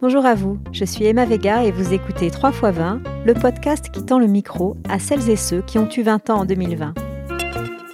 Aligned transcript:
Bonjour 0.00 0.24
à 0.26 0.36
vous, 0.36 0.60
je 0.70 0.84
suis 0.84 1.06
Emma 1.06 1.24
Vega 1.24 1.64
et 1.64 1.72
vous 1.72 1.92
écoutez 1.92 2.30
3 2.30 2.50
x 2.50 2.60
20, 2.62 3.00
le 3.26 3.34
podcast 3.34 3.90
qui 3.90 4.04
tend 4.04 4.20
le 4.20 4.28
micro 4.28 4.76
à 4.88 5.00
celles 5.00 5.28
et 5.28 5.34
ceux 5.34 5.60
qui 5.60 5.76
ont 5.76 5.88
eu 5.90 6.02
20 6.02 6.30
ans 6.30 6.40
en 6.42 6.44
2020. 6.44 6.94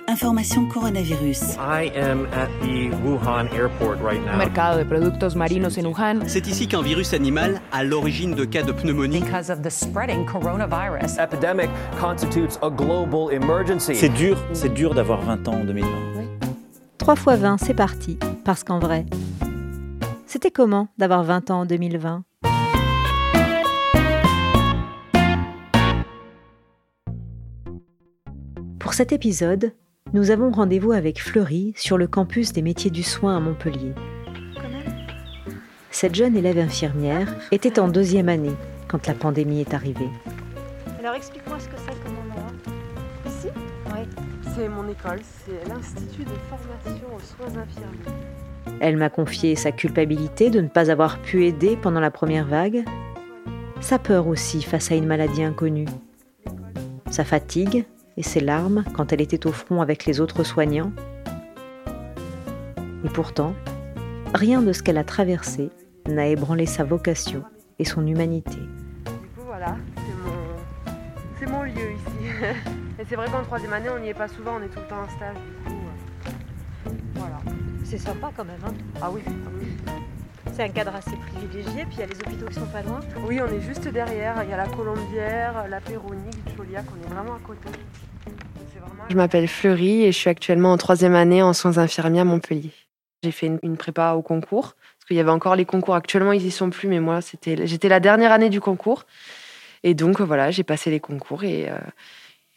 Information 0.07 0.69
coronavirus. 0.69 1.57
I 1.59 1.91
am 1.97 2.27
at 2.35 2.49
the 2.61 2.91
Wuhan 3.03 3.47
airport 3.55 4.03
right 4.03 4.21
now. 4.23 4.37
Mercado 4.37 4.81
de 4.81 4.85
productos 4.85 5.35
marinos 5.35 5.79
en 5.79 5.87
Wuhan. 5.87 6.21
C'est 6.27 6.47
ici 6.47 6.69
qu'un 6.69 6.83
virus 6.83 7.15
animal 7.15 7.63
a 7.73 7.83
l'origine 7.83 8.35
de 8.35 8.45
cas 8.45 8.63
de 8.63 8.73
pneumonie. 8.73 9.21
Because 9.21 9.49
of 9.49 9.63
the 9.63 9.71
spreading 9.71 10.27
coronavirus. 10.27 11.19
Epidemic 11.19 11.71
constitutes 11.99 12.59
a 12.61 12.69
global 12.69 13.33
emergency. 13.33 13.95
C'est 13.95 14.11
dur, 14.11 14.37
c'est 14.53 14.75
dur 14.75 14.93
d'avoir 14.93 15.23
20 15.23 15.49
ans 15.49 15.61
en 15.63 15.65
2020. 15.65 15.89
3 16.99 17.15
x 17.15 17.25
20, 17.41 17.57
c'est 17.57 17.75
parti, 17.75 18.19
parce 18.45 18.63
qu'en 18.63 18.79
vrai, 18.79 19.07
c'était 20.35 20.51
comment 20.51 20.89
d'avoir 20.99 21.23
20 21.23 21.53
ans 21.53 21.61
en 21.61 21.65
2020 21.65 22.25
Pour 28.81 28.95
cet 28.95 29.13
épisode, 29.13 29.75
nous 30.13 30.33
avons 30.33 30.51
rendez-vous 30.51 30.91
avec 30.91 31.23
Fleury 31.23 31.73
sur 31.77 31.97
le 31.99 32.09
campus 32.09 32.53
des 32.53 32.63
métiers 32.63 32.91
du 32.91 33.05
soin 33.05 33.37
à 33.37 33.39
Montpellier. 33.39 33.95
Cette 35.93 36.17
jeune 36.17 36.37
élève 36.37 36.59
infirmière 36.59 37.33
était 37.53 37.79
en 37.79 37.87
deuxième 37.87 38.29
année 38.29 38.57
quand 38.89 39.07
la 39.07 39.15
pandémie 39.15 39.61
est 39.61 39.73
arrivée. 39.73 40.11
Alors 40.99 41.15
explique-moi 41.15 41.61
ce 41.61 41.69
que 41.69 41.77
c'est 41.77 42.03
comme 42.03 42.19
endroit. 42.19 42.51
Ici? 43.25 43.47
Oui. 43.87 44.01
C'est 44.57 44.69
mon 44.69 44.89
école, 44.89 45.21
c'est 45.47 45.69
l'Institut 45.69 46.25
de 46.25 46.35
formation 46.51 47.07
aux 47.15 47.21
soins 47.21 47.57
infirmiers. 47.57 48.44
Elle 48.81 48.97
m'a 48.97 49.11
confié 49.11 49.57
sa 49.57 49.73
culpabilité 49.73 50.51
de 50.51 50.61
ne 50.61 50.69
pas 50.69 50.91
avoir 50.91 51.21
pu 51.21 51.47
aider 51.47 51.77
pendant 51.77 52.01
la 52.01 52.11
première 52.11 52.47
vague, 52.47 52.85
sa 53.81 53.99
peur 53.99 54.27
aussi 54.27 54.63
face 54.63 54.91
à 54.91 54.95
une 54.95 55.07
maladie 55.07 55.43
inconnue, 55.43 55.89
sa 57.11 57.25
fatigue 57.25 57.85
et 58.17 58.23
ses 58.23 58.41
larmes 58.41 58.85
quand 58.95 59.13
elle 59.13 59.21
était 59.21 59.47
au 59.47 59.53
front 59.53 59.83
avec 59.83 60.07
les 60.07 60.21
autres 60.21 60.45
soignants. 60.45 60.93
Et 63.05 63.09
pourtant, 63.11 63.55
rien 64.35 64.63
de 64.63 64.73
ce 64.73 64.83
qu'elle 64.83 64.99
a 64.99 65.05
traversé 65.05 65.71
n'a 66.09 66.27
ébranlé 66.27 66.67
sa 66.67 66.85
vocation 66.85 67.43
et 67.79 67.85
son 67.85 68.07
humanité. 68.07 68.57
Du 68.57 69.11
coup, 69.11 69.47
voilà, 69.47 69.77
c'est 71.41 71.47
mon, 71.47 71.59
mon 71.59 71.63
lieu 71.63 71.73
ici. 71.93 72.31
et 72.99 73.05
c'est 73.09 73.17
vrai 73.17 73.27
qu'en 73.31 73.43
troisième 73.43 73.73
année, 73.73 73.91
on 73.91 73.99
n'y 73.99 74.09
est 74.09 74.15
pas 74.15 74.29
souvent, 74.29 74.57
on 74.59 74.63
est 74.63 74.69
tout 74.69 74.81
le 74.81 74.89
temps 74.89 75.03
en 75.03 75.09
stage. 75.09 75.37
C'est 77.97 78.07
sympa 78.07 78.33
quand 78.37 78.45
même. 78.45 78.59
Hein 78.67 78.75
Ah 79.01 79.09
oui. 79.09 79.21
C'est 80.53 80.65
un 80.65 80.69
cadre 80.69 80.97
assez 80.97 81.15
privilégié, 81.15 81.85
puis 81.85 81.95
il 81.95 82.01
y 82.01 82.03
a 82.03 82.07
les 82.07 82.17
hôpitaux 82.17 82.47
qui 82.47 82.55
sont 82.55 82.67
pas 82.67 82.83
loin. 82.83 82.99
Oui, 83.25 83.41
on 83.41 83.47
est 83.47 83.61
juste 83.61 83.87
derrière. 83.87 84.43
Il 84.43 84.51
y 84.51 84.53
a 84.53 84.57
la 84.57 84.67
Colombière, 84.67 85.69
la 85.69 85.81
Péronique, 85.81 86.35
Chauliac, 86.57 86.87
on 86.91 87.07
est 87.07 87.15
vraiment 87.15 87.37
à 87.37 87.39
côté. 87.39 87.69
Vraiment... 88.81 89.05
Je 89.09 89.15
m'appelle 89.15 89.47
Fleury 89.47 90.03
et 90.03 90.11
je 90.11 90.19
suis 90.19 90.29
actuellement 90.29 90.73
en 90.73 90.77
troisième 90.77 91.15
année 91.15 91.41
en 91.41 91.53
soins 91.53 91.79
infirmiers 91.79 92.19
à 92.19 92.25
Montpellier. 92.25 92.73
J'ai 93.23 93.31
fait 93.31 93.47
une, 93.47 93.61
une, 93.63 93.77
prépa 93.77 94.15
au 94.15 94.23
concours, 94.23 94.75
parce 94.75 95.07
qu'il 95.07 95.17
y 95.17 95.21
avait 95.21 95.31
encore 95.31 95.55
les 95.55 95.65
concours. 95.65 95.95
Actuellement, 95.95 96.33
ils 96.33 96.45
y 96.45 96.51
sont 96.51 96.71
plus, 96.71 96.89
mais 96.89 96.99
moi, 96.99 97.21
c'était, 97.21 97.65
j'étais 97.65 97.89
la 97.89 98.01
dernière 98.01 98.33
année 98.33 98.51
du 98.51 98.61
concours. 98.61 99.05
Et 99.85 99.95
donc, 99.95 100.21
voilà, 100.21 100.51
j'ai 100.51 100.65
passé 100.65 100.91
les 100.91 100.99
concours 100.99 101.45
et 101.45 101.71
euh, 101.71 101.79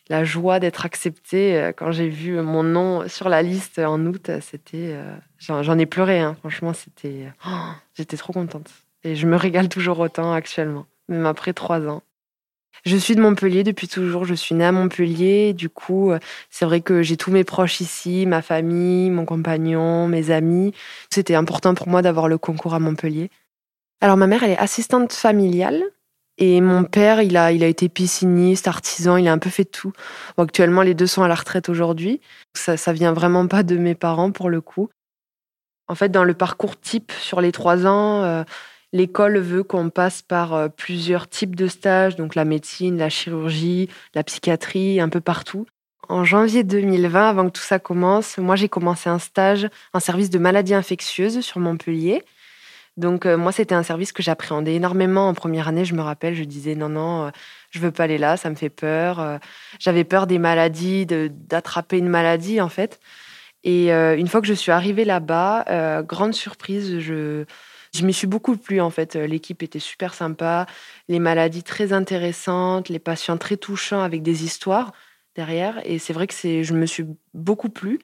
la 0.10 0.24
joie 0.24 0.60
d'être 0.60 0.86
acceptée 0.86 1.58
euh, 1.58 1.72
quand 1.76 1.92
j'ai 1.92 2.10
vu 2.10 2.42
mon 2.42 2.64
nom 2.64 3.08
sur 3.08 3.30
la 3.30 3.42
liste 3.42 3.80
en 3.80 4.04
août, 4.06 4.32
c'était, 4.42 4.94
euh, 4.94 5.16
j'en, 5.38 5.64
j'en 5.64 5.78
ai 5.78 5.86
pleuré. 5.86 6.20
Hein. 6.20 6.36
Franchement, 6.40 6.74
c'était, 6.74 7.32
oh, 7.48 7.72
j'étais 7.96 8.18
trop 8.18 8.34
contente. 8.34 8.70
Et 9.04 9.16
je 9.16 9.28
me 9.28 9.36
régale 9.36 9.70
toujours 9.70 10.00
autant 10.00 10.34
actuellement, 10.34 10.86
même 11.08 11.26
après 11.26 11.54
trois 11.54 11.88
ans. 11.88 12.04
Je 12.86 12.96
suis 12.96 13.16
de 13.16 13.22
Montpellier 13.22 13.64
depuis 13.64 13.88
toujours. 13.88 14.26
Je 14.26 14.34
suis 14.34 14.54
née 14.54 14.66
à 14.66 14.72
Montpellier. 14.72 15.54
Du 15.54 15.67
coup, 15.67 16.12
c'est 16.50 16.66
vrai 16.66 16.82
que 16.82 17.02
j'ai 17.02 17.17
tous 17.17 17.32
mes 17.32 17.44
proches 17.44 17.82
ici, 17.82 18.26
ma 18.28 18.42
famille, 18.42 19.10
mon 19.10 19.26
compagnon, 19.26 20.08
mes 20.08 20.30
amis. 20.30 20.73
C'était 21.10 21.36
important 21.36 21.73
pour 21.73 21.88
moi 21.88 22.02
d'avoir 22.02 22.28
le 22.28 22.38
concours 22.38 22.76
à 22.76 22.80
Montpellier. 22.80 23.32
Alors, 24.00 24.16
ma 24.16 24.28
mère, 24.28 24.44
elle 24.44 24.52
est 24.52 24.58
assistante 24.58 25.12
familiale. 25.12 25.84
Et 26.37 26.61
mon 26.61 26.83
père, 26.83 27.21
il 27.21 27.36
a, 27.36 27.52
il 27.52 27.64
a 27.64 27.67
été 27.67 27.89
pisciniste, 27.89 28.67
artisan, 28.67 29.17
il 29.17 29.27
a 29.27 29.31
un 29.31 29.39
peu 29.39 29.49
fait 29.49 29.65
tout. 29.65 29.92
Actuellement, 30.37 30.83
les 30.83 30.93
deux 30.93 31.08
sont 31.08 31.23
à 31.23 31.27
la 31.27 31.36
retraite 31.36 31.67
aujourd'hui. 31.67 32.21
Ça, 32.53 32.77
ça 32.77 32.93
vient 32.93 33.14
vraiment 33.14 33.48
pas 33.48 33.64
de 33.64 33.77
mes 33.77 33.95
parents 33.95 34.31
pour 34.31 34.49
le 34.49 34.61
coup. 34.61 34.89
En 35.87 35.95
fait, 35.95 36.09
dans 36.09 36.23
le 36.23 36.33
parcours 36.33 36.80
type 36.80 37.11
sur 37.11 37.42
les 37.42 37.52
trois 37.52 37.87
ans, 37.87 38.23
euh, 38.23 38.43
l'école 38.93 39.39
veut 39.39 39.64
qu'on 39.64 39.89
passe 39.89 40.21
par 40.21 40.53
euh, 40.53 40.67
plusieurs 40.67 41.27
types 41.27 41.55
de 41.55 41.67
stages, 41.67 42.15
donc 42.17 42.36
la 42.36 42.45
médecine, 42.45 42.98
la 42.98 43.09
chirurgie, 43.09 43.89
la 44.14 44.23
psychiatrie, 44.23 44.99
un 44.99 45.09
peu 45.09 45.21
partout. 45.21 45.65
En 46.09 46.23
janvier 46.23 46.64
2020, 46.64 47.30
avant 47.30 47.45
que 47.45 47.52
tout 47.52 47.64
ça 47.64 47.80
commence, 47.80 48.37
moi 48.37 48.55
j'ai 48.55 48.69
commencé 48.69 49.09
un 49.09 49.19
stage 49.19 49.67
en 49.93 49.99
service 49.99 50.30
de 50.30 50.39
maladies 50.39 50.73
infectieuses 50.73 51.42
sur 51.42 51.59
Montpellier. 51.59 52.23
Donc 52.98 53.26
euh, 53.26 53.38
moi 53.38 53.52
c'était 53.52 53.76
un 53.76 53.84
service 53.84 54.12
que 54.12 54.24
j'appréhendais 54.24 54.76
énormément 54.76 55.28
en 55.30 55.34
première 55.34 55.68
année. 55.68 55.86
Je 55.86 55.94
me 55.96 56.02
rappelle, 56.02 56.34
je 56.36 56.44
disais 56.44 56.76
non 56.76 56.90
non, 56.90 57.28
euh, 57.28 57.30
je 57.72 57.80
veux 57.80 57.92
pas 57.92 58.04
aller 58.06 58.18
là, 58.18 58.38
ça 58.38 58.50
me 58.50 58.56
fait 58.56 58.70
peur. 58.70 59.20
Euh, 59.20 59.38
J'avais 59.80 60.04
peur 60.04 60.28
des 60.28 60.40
maladies, 60.40 61.06
d'attraper 61.06 61.98
une 62.00 62.10
maladie 62.10 62.60
en 62.62 62.70
fait. 62.70 63.00
Et 63.64 63.94
euh, 63.94 64.18
une 64.18 64.28
fois 64.28 64.42
que 64.42 64.48
je 64.48 64.54
suis 64.54 64.72
arrivée 64.72 65.06
là-bas, 65.06 66.04
grande 66.04 66.34
surprise, 66.34 67.00
je 67.00 67.46
je 67.96 68.06
m'y 68.06 68.14
suis 68.14 68.28
beaucoup 68.28 68.58
plu 68.58 68.82
en 68.82 68.90
fait. 68.92 69.16
L'équipe 69.16 69.64
était 69.64 69.80
super 69.80 70.14
sympa, 70.14 70.66
les 71.08 71.20
maladies 71.20 71.64
très 71.64 71.94
intéressantes, 71.94 72.90
les 72.90 73.00
patients 73.00 73.38
très 73.38 73.58
touchants 73.58 74.02
avec 74.02 74.24
des 74.24 74.44
histoires 74.46 74.94
derrière. 75.36 75.82
Et 75.86 76.00
c'est 76.00 76.14
vrai 76.14 76.28
que 76.28 76.34
c'est, 76.34 76.64
je 76.64 76.74
me 76.74 76.86
suis 76.86 77.06
beaucoup 77.34 77.70
plu. 77.70 78.00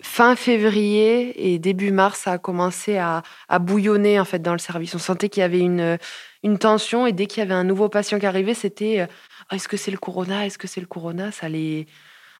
Fin 0.00 0.36
février 0.36 1.52
et 1.52 1.58
début 1.58 1.90
mars, 1.90 2.20
ça 2.20 2.32
a 2.32 2.38
commencé 2.38 2.98
à, 2.98 3.22
bouillonner 3.60 4.20
en 4.20 4.24
fait 4.24 4.38
dans 4.38 4.52
le 4.52 4.58
service. 4.58 4.94
On 4.94 4.98
sentait 4.98 5.28
qu'il 5.28 5.40
y 5.40 5.44
avait 5.44 5.60
une, 5.60 5.98
tension 6.58 7.06
et 7.06 7.12
dès 7.12 7.26
qu'il 7.26 7.40
y 7.40 7.42
avait 7.42 7.54
un 7.54 7.64
nouveau 7.64 7.88
patient 7.88 8.18
qui 8.18 8.26
arrivait, 8.26 8.54
c'était 8.54 9.08
oh, 9.50 9.54
est-ce 9.54 9.68
que 9.68 9.76
c'est 9.76 9.90
le 9.90 9.98
corona? 9.98 10.46
Est-ce 10.46 10.58
que 10.58 10.68
c'est 10.68 10.80
le 10.80 10.86
corona? 10.86 11.32
Ça 11.32 11.48
les, 11.48 11.86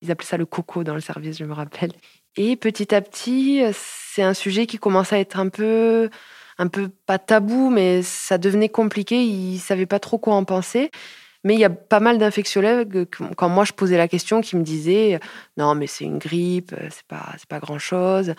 ils 0.03 0.11
appelaient 0.11 0.27
ça 0.27 0.37
le 0.37 0.47
coco 0.47 0.85
dans 0.85 0.95
le 0.95 1.01
service, 1.01 1.39
je 1.39 1.45
me 1.45 1.53
rappelle. 1.53 1.93
Et 2.37 2.55
petit 2.57 2.95
à 2.95 3.01
petit, 3.01 3.63
c'est 3.73 4.23
un 4.23 4.35
sujet 4.35 4.67
qui 4.67 4.79
commence 4.79 5.13
à 5.13 5.19
être 5.19 5.39
un 5.39 5.49
peu 5.49 6.11
un 6.59 6.69
peu 6.69 6.89
pas 7.07 7.19
tabou, 7.19 7.71
mais 7.71 8.03
ça 8.03 8.39
devenait 8.39 8.69
compliqué. 8.69 9.23
Ils 9.25 9.55
ne 9.55 9.61
savaient 9.61 9.87
pas 9.87 10.01
trop 10.01 10.19
quoi 10.19 10.35
en 10.35 10.45
penser. 10.45 10.91
Mais 11.45 11.55
il 11.55 11.61
y 11.61 11.65
a 11.65 11.71
pas 11.71 12.01
mal 12.01 12.19
d'infectiologues, 12.19 13.07
quand 13.37 13.49
moi 13.49 13.65
je 13.65 13.73
posais 13.73 13.97
la 13.97 14.09
question, 14.09 14.41
qui 14.41 14.57
me 14.57 14.63
disaient 14.63 15.21
Non, 15.57 15.75
mais 15.75 15.87
c'est 15.87 16.05
une 16.05 16.19
grippe, 16.19 16.75
c'est 16.91 17.07
pas, 17.07 17.35
pas 17.49 17.61
grand 17.61 17.79
chose. 17.79 18.35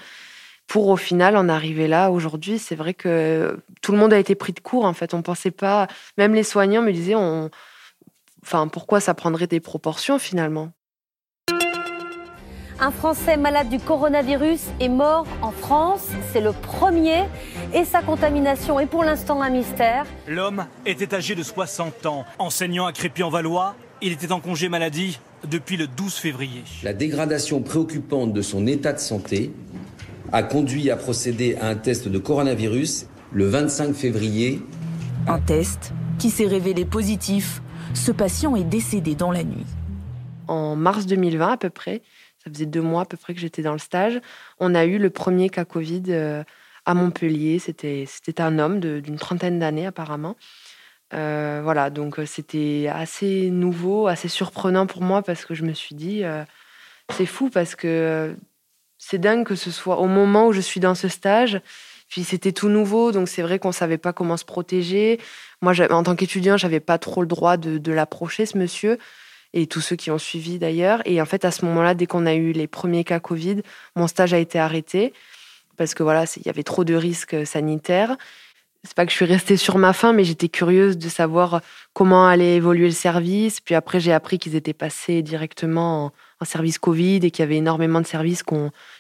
Pour 0.68 0.90
au 0.90 0.98
final 0.98 1.36
en 1.36 1.50
arriver 1.50 1.88
là 1.88 2.12
aujourd'hui, 2.12 2.60
c'est 2.60 2.76
vrai 2.76 2.94
que 2.94 3.60
tout 3.82 3.92
le 3.92 3.98
monde 3.98 4.14
a 4.14 4.20
été 4.20 4.36
pris 4.36 4.54
de 4.54 4.60
court 4.60 4.86
en 4.86 4.94
fait. 4.94 5.14
On 5.14 5.22
pensait 5.22 5.52
pas, 5.52 5.88
même 6.18 6.34
les 6.34 6.44
soignants 6.44 6.84
me 6.84 6.92
disaient 6.92 7.16
on, 7.16 7.50
Enfin, 8.44 8.68
pourquoi 8.68 9.00
ça 9.00 9.14
prendrait 9.14 9.48
des 9.48 9.60
proportions 9.60 10.20
finalement? 10.20 10.72
Un 12.82 12.92
Français 12.92 13.36
malade 13.36 13.70
du 13.70 13.80
coronavirus 13.80 14.62
est 14.80 14.90
mort 14.90 15.28
en 15.42 15.52
France. 15.52 16.08
C'est 16.32 16.42
le 16.42 16.54
premier 16.54 17.26
et 17.74 17.84
sa 17.84 18.02
contamination 18.02 18.80
est 18.80 18.86
pour 18.86 19.04
l'instant 19.04 19.42
un 19.42 19.50
mystère. 19.50 20.06
L'homme 20.28 20.66
était 20.86 21.14
âgé 21.14 21.36
de 21.36 21.44
60 21.44 22.06
ans. 22.06 22.26
Enseignant 22.38 22.86
à 22.86 22.94
Crépy-en-Valois, 22.94 23.76
il 24.02 24.14
était 24.14 24.32
en 24.32 24.40
congé 24.40 24.70
maladie 24.70 25.20
depuis 25.50 25.76
le 25.76 25.88
12 25.88 26.14
février. 26.16 26.64
La 26.84 26.94
dégradation 26.94 27.62
préoccupante 27.62 28.34
de 28.34 28.42
son 28.42 28.66
état 28.66 28.94
de 28.94 29.00
santé 29.00 29.52
a 30.32 30.44
conduit 30.44 30.90
à 30.90 30.96
procéder 30.96 31.58
à 31.60 31.68
un 31.68 31.76
test 31.76 32.08
de 32.08 32.18
coronavirus 32.18 33.08
le 33.32 33.48
25 33.48 33.94
février. 33.94 34.62
Un 35.28 35.40
test 35.40 35.92
qui 36.18 36.30
s'est 36.30 36.48
révélé 36.48 36.86
positif. 36.86 37.62
Ce 37.94 38.12
patient 38.12 38.56
est 38.56 38.64
décédé 38.64 39.16
dans 39.16 39.32
la 39.32 39.44
nuit. 39.44 39.66
En 40.48 40.76
mars 40.76 41.06
2020 41.06 41.48
à 41.48 41.58
peu 41.58 41.70
près, 41.70 42.02
ça 42.50 42.54
faisait 42.54 42.66
deux 42.66 42.82
mois 42.82 43.04
à 43.04 43.06
peu 43.06 43.18
près 43.18 43.34
que 43.34 43.40
j'étais 43.40 43.62
dans 43.62 43.74
le 43.74 43.80
stage, 43.80 44.20
on 44.60 44.74
a 44.74 44.86
eu 44.86 44.98
le 44.98 45.10
premier 45.10 45.50
cas 45.50 45.66
Covid 45.66 46.04
euh, 46.10 46.44
à 46.86 46.94
Montpellier. 46.94 47.60
C'était, 47.60 48.08
un 48.40 48.60
homme 48.60 48.80
d'une 48.80 49.18
trentaine 49.18 49.60
d'années 49.60 49.86
apparemment. 49.86 50.36
Euh, 51.14 51.62
voilà, 51.64 51.90
donc 51.90 52.20
c'était 52.26 52.88
assez 52.92 53.50
nouveau, 53.50 54.08
assez 54.08 54.28
surprenant 54.28 54.86
pour 54.88 55.02
moi 55.02 55.22
parce 55.22 55.46
que 55.46 55.54
je 55.54 55.64
me 55.64 55.74
suis 55.74 55.96
dit, 55.96 56.24
euh, 56.24 56.44
c'est 57.12 57.26
fou 57.26 57.50
parce 57.50 57.76
que 57.76 58.36
c'est 58.98 59.20
dingue 59.20 59.46
que 59.46 59.56
ce 59.56 59.72
soit 59.72 60.00
au 60.00 60.08
moment 60.08 60.48
où 60.48 60.52
je 60.52 60.62
suis 60.62 60.80
dans 60.80 60.96
ce 60.96 61.08
stage. 61.08 61.62
Puis 62.10 62.24
c'était 62.24 62.52
tout 62.52 62.70
nouveau, 62.70 63.12
donc 63.12 63.30
c'est 63.30 63.44
vrai 63.44 63.60
qu'on 63.60 63.72
savait 63.72 64.00
pas 64.00 64.14
comment 64.14 64.38
se 64.38 64.46
protéger. 64.46 65.20
Moi, 65.62 65.74
en 65.92 66.02
tant 66.02 66.16
qu'étudiant, 66.16 66.58
j'avais 66.58 66.80
pas 66.80 66.98
trop 66.98 67.22
le 67.22 67.28
droit 67.28 67.56
de 67.58 67.92
l'approcher, 67.92 68.48
ce 68.48 68.58
monsieur 68.58 68.98
et 69.54 69.68
tous 69.68 69.82
ceux 69.82 69.96
qui 69.96 70.12
ont 70.12 70.18
suivi 70.18 70.60
d'ailleurs. 70.60 71.02
Et 71.06 71.22
en 71.22 71.26
fait, 71.26 71.46
à 71.46 71.52
ce 71.52 71.66
moment-là, 71.66 71.96
dès 71.96 72.06
qu'on 72.06 72.26
a 72.26 72.34
eu 72.34 72.52
les 72.52 72.68
premiers 72.68 73.04
cas 73.04 73.20
Covid, 73.20 73.62
mon 73.96 74.08
stage 74.08 74.34
a 74.34 74.40
été 74.40 74.60
arrêté 74.60 75.14
parce 75.80 75.94
que 75.94 76.04
voilà, 76.04 76.26
il 76.36 76.46
y 76.46 76.50
avait 76.50 76.64
trop 76.64 76.84
de 76.84 76.94
risques 76.94 77.48
sanitaires. 77.48 78.18
c'est 78.84 78.94
pas 78.94 79.06
que 79.06 79.12
je 79.12 79.16
suis 79.16 79.26
restée 79.26 79.56
sur 79.56 79.78
ma 79.78 79.94
faim, 79.94 80.12
mais 80.14 80.26
j'étais 80.26 80.50
curieuse 80.50 80.98
de 80.98 81.08
savoir 81.08 81.62
comment 81.94 82.28
allait 82.28 82.58
évoluer 82.58 82.88
le 82.88 82.92
service. 82.94 83.62
Puis 83.62 83.76
après, 83.76 84.02
j'ai 84.02 84.12
appris 84.12 84.40
qu'ils 84.40 84.56
étaient 84.56 84.74
passés 84.74 85.22
directement 85.22 86.12
en, 86.42 86.46
service 86.46 86.80
Covid 86.80 87.18
et 87.18 87.32
qu'il 87.32 87.44
y 87.44 87.48
avait 87.48 87.58
énormément 87.58 88.02
de 88.02 88.08
services 88.08 88.44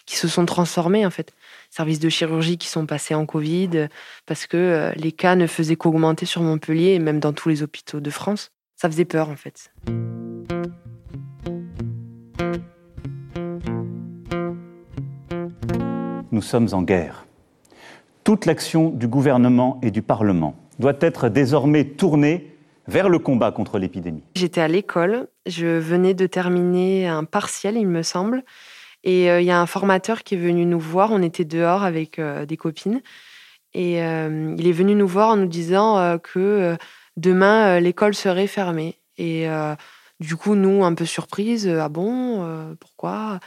qui 0.06 0.18
se 0.18 0.28
sont 0.28 0.46
transformés 0.46 1.06
en 1.06 1.10
fait. 1.10 1.34
Services 1.70 2.00
de 2.00 2.10
chirurgie 2.10 2.58
qui 2.58 2.68
sont 2.68 2.86
passés 2.86 3.16
en 3.16 3.26
Covid 3.26 3.88
parce 4.26 4.48
que 4.48 4.58
euh, 4.58 4.92
les 4.96 5.12
cas 5.14 5.36
ne 5.36 5.48
faisaient 5.48 5.78
qu'augmenter 5.78 6.26
sur 6.26 6.42
Montpellier 6.42 6.94
et 6.94 7.00
même 7.00 7.20
dans 7.20 7.34
tous 7.34 7.50
les 7.50 7.64
hôpitaux 7.64 8.02
de 8.02 8.10
France. 8.10 8.52
Ça 8.82 8.90
faisait 8.90 9.04
peur 9.04 9.28
en 9.28 9.36
fait. 9.36 9.74
Nous 16.32 16.42
sommes 16.42 16.70
en 16.72 16.82
guerre 16.84 17.26
toute 18.24 18.46
l'action 18.46 18.90
du 18.90 19.10
gouvernement 19.10 19.82
et 19.82 19.92
du 19.92 20.02
Parlement 20.02 20.56
doit 20.80 20.94
être 21.02 21.28
désormais 21.28 21.84
tournée 21.84 22.56
vers 22.88 23.10
le 23.10 23.20
combat 23.20 23.52
contre 23.52 23.80
l'épidémie. 23.80 24.24
J'étais 24.36 24.62
à 24.62 24.70
l'école, 24.70 25.28
je 25.46 25.66
venais 25.66 26.14
de 26.14 26.26
terminer 26.26 27.06
un 27.06 27.26
partiel, 27.26 27.76
il 27.76 27.88
me 27.88 28.02
semble, 28.02 28.44
et 29.04 29.30
euh, 29.30 29.42
il 29.42 29.46
y 29.46 29.52
a 29.52 29.60
un 29.60 29.66
formateur 29.66 30.24
qui 30.24 30.36
est 30.36 30.38
venu 30.38 30.66
nous 30.66 30.80
voir, 30.80 31.12
on 31.12 31.22
était 31.22 31.44
dehors 31.44 31.84
avec 31.84 32.18
euh, 32.18 32.46
des 32.46 32.56
copines, 32.56 33.02
et 33.74 34.02
euh, 34.02 34.56
il 34.58 34.68
est 34.68 34.72
venu 34.72 34.96
nous 34.96 35.08
voir 35.08 35.32
en 35.32 35.36
nous 35.36 35.48
disant 35.48 36.18
que 36.20 36.78
demain, 37.20 37.80
l'école 37.80 38.16
serait 38.16 38.48
fermée. 38.48 39.00
Et 39.18 39.48
du 40.20 40.36
coup, 40.36 40.56
nous, 40.56 40.84
un 40.84 40.94
peu 40.94 41.06
surprises, 41.06 41.68
ah 41.68 41.90
bon, 41.90 42.76
pourquoi? 42.80 43.40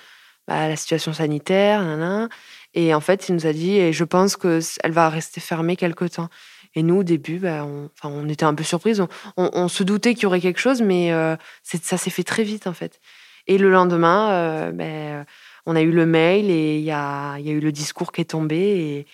Bah, 0.49 0.69
La 0.69 0.77
situation 0.77 1.13
sanitaire, 1.13 1.83
nan, 1.83 2.29
et 2.75 2.95
en 2.95 3.01
fait, 3.01 3.29
il 3.29 3.35
nous 3.35 3.47
a 3.47 3.53
dit, 3.53 3.77
et 3.77 3.93
je 3.93 4.05
pense 4.05 4.37
qu'elle 4.37 4.93
va 4.93 5.09
rester 5.09 5.41
fermée 5.41 5.77
quelque 5.77 6.05
temps. 6.05 6.29
Et 6.75 6.83
nous, 6.83 6.97
au 6.97 7.03
début, 7.03 7.39
bah, 7.39 7.65
on, 7.67 7.91
on 8.03 8.29
était 8.29 8.45
un 8.45 8.55
peu 8.55 8.65
surprises. 8.65 9.05
On, 9.37 9.69
se 9.69 9.83
doutait 9.83 10.15
qu'il 10.15 10.25
y 10.25 10.27
aurait 10.27 10.41
quelque 10.41 10.61
chose, 10.61 10.81
mais 10.81 11.13
euh, 11.13 11.37
ça 11.63 11.99
s'est 11.99 12.11
fait 12.11 12.25
très 12.25 12.45
vite, 12.45 12.67
en 12.67 12.73
fait. 12.73 13.01
Et 13.47 13.59
le 13.59 13.71
lendemain, 13.71 14.33
euh, 14.33 14.73
ben, 14.73 15.27
on 15.67 15.77
a 15.77 15.83
eu 15.83 15.93
le 15.93 16.07
mail 16.07 16.51
et 16.51 16.79
il 16.79 16.85
y 16.85 16.91
a, 16.93 17.39
y 17.39 17.51
a, 17.51 17.53
eu 17.53 17.61
le 17.61 17.73
discours 17.73 18.13
qui 18.13 18.23
est 18.23 18.31
tombé. 18.31 18.57
Et, 18.57 19.07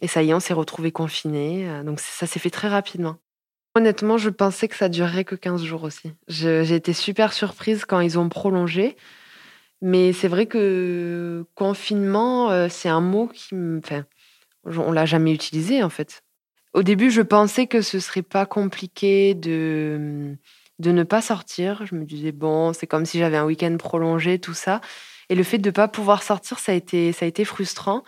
et 0.00 0.08
ça 0.08 0.22
y 0.22 0.30
est, 0.30 0.34
on 0.34 0.40
s'est 0.40 0.54
retrouvés 0.54 0.92
confinés. 0.92 1.68
Donc 1.84 2.00
ça 2.00 2.26
s'est 2.26 2.40
fait 2.40 2.50
très 2.50 2.68
rapidement. 2.68 3.16
Honnêtement, 3.76 4.18
je 4.18 4.30
pensais 4.30 4.68
que 4.68 4.76
ça 4.76 4.88
durerait 4.88 5.24
que 5.24 5.34
15 5.34 5.62
jours 5.64 5.82
aussi. 5.82 6.12
J'ai 6.28 6.74
été 6.74 6.92
super 6.92 7.32
surprise 7.32 7.84
quand 7.84 7.98
ils 8.00 8.18
ont 8.18 8.28
prolongé. 8.28 8.96
Mais 9.82 10.12
c'est 10.12 10.28
vrai 10.28 10.46
que 10.46 11.44
confinement, 11.54 12.50
euh, 12.50 12.68
c'est 12.70 12.88
un 12.88 13.00
mot 13.00 13.26
qui 13.28 13.54
me. 13.54 13.78
Enfin, 13.78 14.06
on 14.64 14.92
l'a 14.92 15.06
jamais 15.06 15.32
utilisé 15.34 15.82
en 15.82 15.90
fait. 15.90 16.22
Au 16.72 16.82
début, 16.82 17.10
je 17.10 17.20
pensais 17.22 17.66
que 17.66 17.82
ce 17.82 18.00
serait 18.00 18.22
pas 18.22 18.46
compliqué 18.46 19.34
de, 19.34 20.36
de 20.78 20.92
ne 20.92 21.02
pas 21.02 21.20
sortir. 21.20 21.84
Je 21.86 21.94
me 21.96 22.04
disais, 22.04 22.32
bon, 22.32 22.72
c'est 22.72 22.86
comme 22.86 23.04
si 23.06 23.18
j'avais 23.18 23.36
un 23.36 23.44
week-end 23.44 23.76
prolongé, 23.76 24.38
tout 24.38 24.54
ça. 24.54 24.80
Et 25.28 25.34
le 25.34 25.42
fait 25.42 25.58
de 25.58 25.68
ne 25.68 25.72
pas 25.72 25.88
pouvoir 25.88 26.22
sortir, 26.22 26.58
ça 26.58 26.72
a 26.72 26.74
été, 26.74 27.12
ça 27.12 27.26
a 27.26 27.28
été 27.28 27.44
frustrant. 27.44 28.04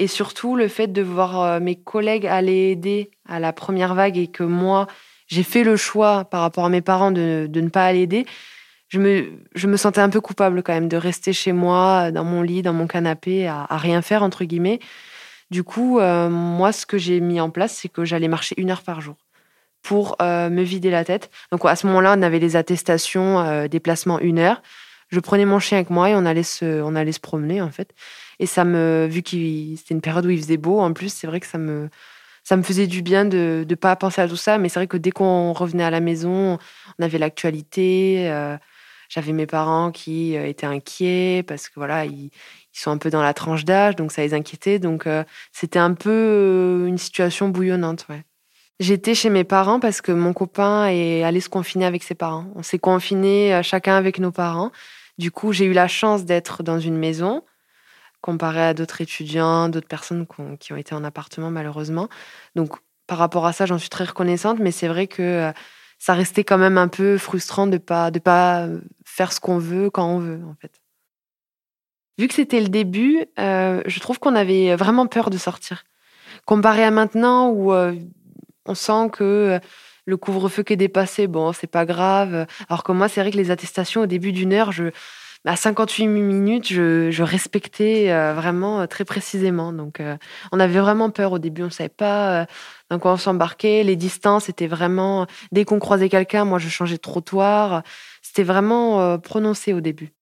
Et 0.00 0.06
surtout, 0.06 0.56
le 0.56 0.66
fait 0.66 0.86
de 0.86 1.02
voir 1.02 1.42
euh, 1.42 1.60
mes 1.60 1.76
collègues 1.76 2.26
aller 2.26 2.70
aider 2.70 3.10
à 3.28 3.38
la 3.38 3.52
première 3.52 3.94
vague 3.94 4.16
et 4.16 4.28
que 4.28 4.42
moi, 4.42 4.86
j'ai 5.26 5.42
fait 5.42 5.62
le 5.62 5.76
choix 5.76 6.24
par 6.24 6.40
rapport 6.40 6.64
à 6.64 6.70
mes 6.70 6.80
parents 6.80 7.10
de, 7.10 7.46
de 7.46 7.60
ne 7.60 7.68
pas 7.68 7.84
aller 7.84 8.00
aider, 8.00 8.26
je 8.88 8.98
me, 8.98 9.26
je 9.54 9.66
me 9.66 9.76
sentais 9.76 10.00
un 10.00 10.08
peu 10.08 10.22
coupable 10.22 10.62
quand 10.62 10.72
même 10.72 10.88
de 10.88 10.96
rester 10.96 11.34
chez 11.34 11.52
moi, 11.52 12.10
dans 12.12 12.24
mon 12.24 12.40
lit, 12.40 12.62
dans 12.62 12.72
mon 12.72 12.86
canapé, 12.86 13.46
à, 13.46 13.66
rien 13.76 14.00
faire, 14.00 14.22
entre 14.22 14.44
guillemets. 14.44 14.80
Du 15.50 15.64
coup, 15.64 16.00
euh, 16.00 16.30
moi, 16.30 16.72
ce 16.72 16.86
que 16.86 16.96
j'ai 16.96 17.20
mis 17.20 17.38
en 17.38 17.50
place, 17.50 17.76
c'est 17.76 17.90
que 17.90 18.06
j'allais 18.06 18.26
marcher 18.26 18.54
une 18.58 18.70
heure 18.70 18.82
par 18.82 19.02
jour 19.02 19.16
pour 19.82 20.16
euh, 20.22 20.48
me 20.48 20.62
vider 20.62 20.90
la 20.90 21.04
tête. 21.04 21.30
Donc 21.52 21.64
à 21.66 21.76
ce 21.76 21.86
moment-là, 21.86 22.14
on 22.16 22.22
avait 22.22 22.38
les 22.38 22.56
attestations 22.56 23.66
déplacement 23.68 24.18
une 24.18 24.38
heure. 24.38 24.62
Je 25.10 25.20
prenais 25.20 25.44
mon 25.44 25.58
chien 25.58 25.76
avec 25.76 25.90
moi 25.90 26.08
et 26.08 26.14
on 26.14 26.24
allait 26.24 26.42
se, 26.42 26.80
on 26.80 26.94
allait 26.94 27.12
se 27.12 27.20
promener 27.20 27.60
en 27.60 27.70
fait. 27.70 27.94
Et 28.40 28.46
ça 28.46 28.64
me, 28.64 29.06
vu 29.08 29.22
que 29.22 29.30
c'était 29.76 29.94
une 29.94 30.00
période 30.00 30.26
où 30.26 30.30
il 30.30 30.40
faisait 30.40 30.56
beau, 30.56 30.80
en 30.80 30.92
plus, 30.92 31.12
c'est 31.12 31.28
vrai 31.28 31.38
que 31.38 31.46
ça 31.46 31.58
me, 31.58 31.88
ça 32.42 32.56
me 32.56 32.62
faisait 32.64 32.88
du 32.88 33.02
bien 33.02 33.24
de 33.24 33.64
ne 33.68 33.74
pas 33.76 33.94
penser 33.94 34.20
à 34.20 34.28
tout 34.28 34.36
ça. 34.36 34.58
Mais 34.58 34.68
c'est 34.68 34.80
vrai 34.80 34.88
que 34.88 34.96
dès 34.96 35.12
qu'on 35.12 35.52
revenait 35.52 35.84
à 35.84 35.90
la 35.90 36.00
maison, 36.00 36.58
on 36.98 37.02
avait 37.04 37.18
l'actualité. 37.18 38.28
J'avais 39.10 39.32
mes 39.32 39.46
parents 39.46 39.90
qui 39.90 40.36
euh, 40.36 40.46
étaient 40.46 40.66
inquiets 40.66 41.42
parce 41.46 41.68
que 41.68 41.74
voilà, 41.76 42.04
ils, 42.04 42.30
sont 42.72 42.92
un 42.92 42.98
peu 42.98 43.10
dans 43.10 43.22
la 43.22 43.34
tranche 43.34 43.64
d'âge, 43.64 43.96
donc 43.96 44.12
ça 44.12 44.22
les 44.22 44.32
inquiétait. 44.32 44.78
Donc 44.78 45.06
euh, 45.06 45.24
c'était 45.52 45.80
un 45.80 45.94
peu 45.94 46.10
euh, 46.10 46.86
une 46.86 46.96
situation 46.96 47.48
bouillonnante. 47.48 48.06
Ouais. 48.08 48.22
J'étais 48.78 49.16
chez 49.16 49.28
mes 49.28 49.42
parents 49.42 49.80
parce 49.80 50.00
que 50.00 50.12
mon 50.12 50.32
copain 50.32 50.86
est 50.86 51.24
allé 51.24 51.40
se 51.40 51.48
confiner 51.48 51.84
avec 51.86 52.04
ses 52.04 52.14
parents. 52.14 52.46
On 52.54 52.62
s'est 52.62 52.78
confinés 52.78 53.60
chacun 53.64 53.96
avec 53.96 54.20
nos 54.20 54.30
parents. 54.30 54.70
Du 55.18 55.32
coup, 55.32 55.52
j'ai 55.52 55.64
eu 55.64 55.72
la 55.72 55.88
chance 55.88 56.24
d'être 56.24 56.62
dans 56.62 56.78
une 56.78 56.96
maison, 56.96 57.42
comparé 58.20 58.62
à 58.62 58.74
d'autres 58.74 59.00
étudiants, 59.00 59.68
d'autres 59.68 59.88
personnes 59.88 60.26
qui 60.58 60.72
ont 60.72 60.76
été 60.76 60.94
en 60.94 61.04
appartement 61.04 61.50
malheureusement. 61.50 62.08
Donc 62.54 62.76
par 63.06 63.18
rapport 63.18 63.46
à 63.46 63.52
ça, 63.52 63.66
j'en 63.66 63.78
suis 63.78 63.88
très 63.88 64.04
reconnaissante, 64.04 64.58
mais 64.60 64.70
c'est 64.70 64.88
vrai 64.88 65.06
que 65.06 65.52
ça 65.98 66.14
restait 66.14 66.44
quand 66.44 66.58
même 66.58 66.78
un 66.78 66.88
peu 66.88 67.18
frustrant 67.18 67.66
de 67.66 67.78
pas 67.78 68.10
de 68.10 68.18
pas 68.18 68.68
faire 69.04 69.32
ce 69.32 69.40
qu'on 69.40 69.58
veut 69.58 69.90
quand 69.90 70.06
on 70.06 70.18
veut 70.18 70.40
en 70.46 70.54
fait. 70.60 70.80
Vu 72.20 72.28
que 72.28 72.34
c'était 72.34 72.60
le 72.60 72.68
début, 72.68 73.24
euh, 73.38 73.82
je 73.86 73.98
trouve 73.98 74.18
qu'on 74.18 74.34
avait 74.34 74.76
vraiment 74.76 75.06
peur 75.06 75.30
de 75.30 75.38
sortir. 75.38 75.84
Comparé 76.44 76.84
à 76.84 76.90
maintenant 76.90 77.48
où 77.48 77.72
euh, 77.72 77.94
on 78.66 78.74
sent 78.74 79.08
que 79.10 79.24
euh, 79.24 79.58
le 80.04 80.18
couvre-feu 80.18 80.62
qui 80.62 80.74
est 80.74 80.76
dépassé, 80.76 81.28
bon, 81.28 81.54
c'est 81.54 81.66
pas 81.66 81.86
grave. 81.86 82.46
Alors 82.68 82.84
que 82.84 82.92
moi, 82.92 83.08
c'est 83.08 83.22
vrai 83.22 83.30
que 83.30 83.38
les 83.38 83.50
attestations 83.50 84.02
au 84.02 84.06
début 84.06 84.32
d'une 84.32 84.52
heure, 84.52 84.70
je, 84.70 84.90
à 85.46 85.56
58 85.56 86.06
minutes, 86.06 86.68
je, 86.68 87.22
respectais 87.22 88.08
vraiment 88.34 88.86
très 88.86 89.04
précisément. 89.04 89.72
Donc, 89.72 90.02
on 90.52 90.60
avait 90.60 90.80
vraiment 90.80 91.10
peur 91.10 91.32
au 91.32 91.38
début. 91.38 91.62
On 91.62 91.70
savait 91.70 91.88
pas 91.88 92.46
dans 92.90 92.98
quoi 92.98 93.12
on 93.12 93.16
s'embarquait. 93.16 93.82
Les 93.82 93.96
distances 93.96 94.48
étaient 94.48 94.66
vraiment. 94.66 95.26
Dès 95.52 95.64
qu'on 95.64 95.78
croisait 95.78 96.08
quelqu'un, 96.08 96.44
moi, 96.44 96.58
je 96.58 96.68
changeais 96.68 96.96
de 96.96 97.00
trottoir. 97.00 97.82
C'était 98.22 98.42
vraiment 98.42 99.00
euh, 99.00 99.18
prononcé 99.18 99.72
au 99.72 99.80
début. 99.80 100.12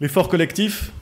L'effort 0.00 0.28
collectif, 0.28 0.92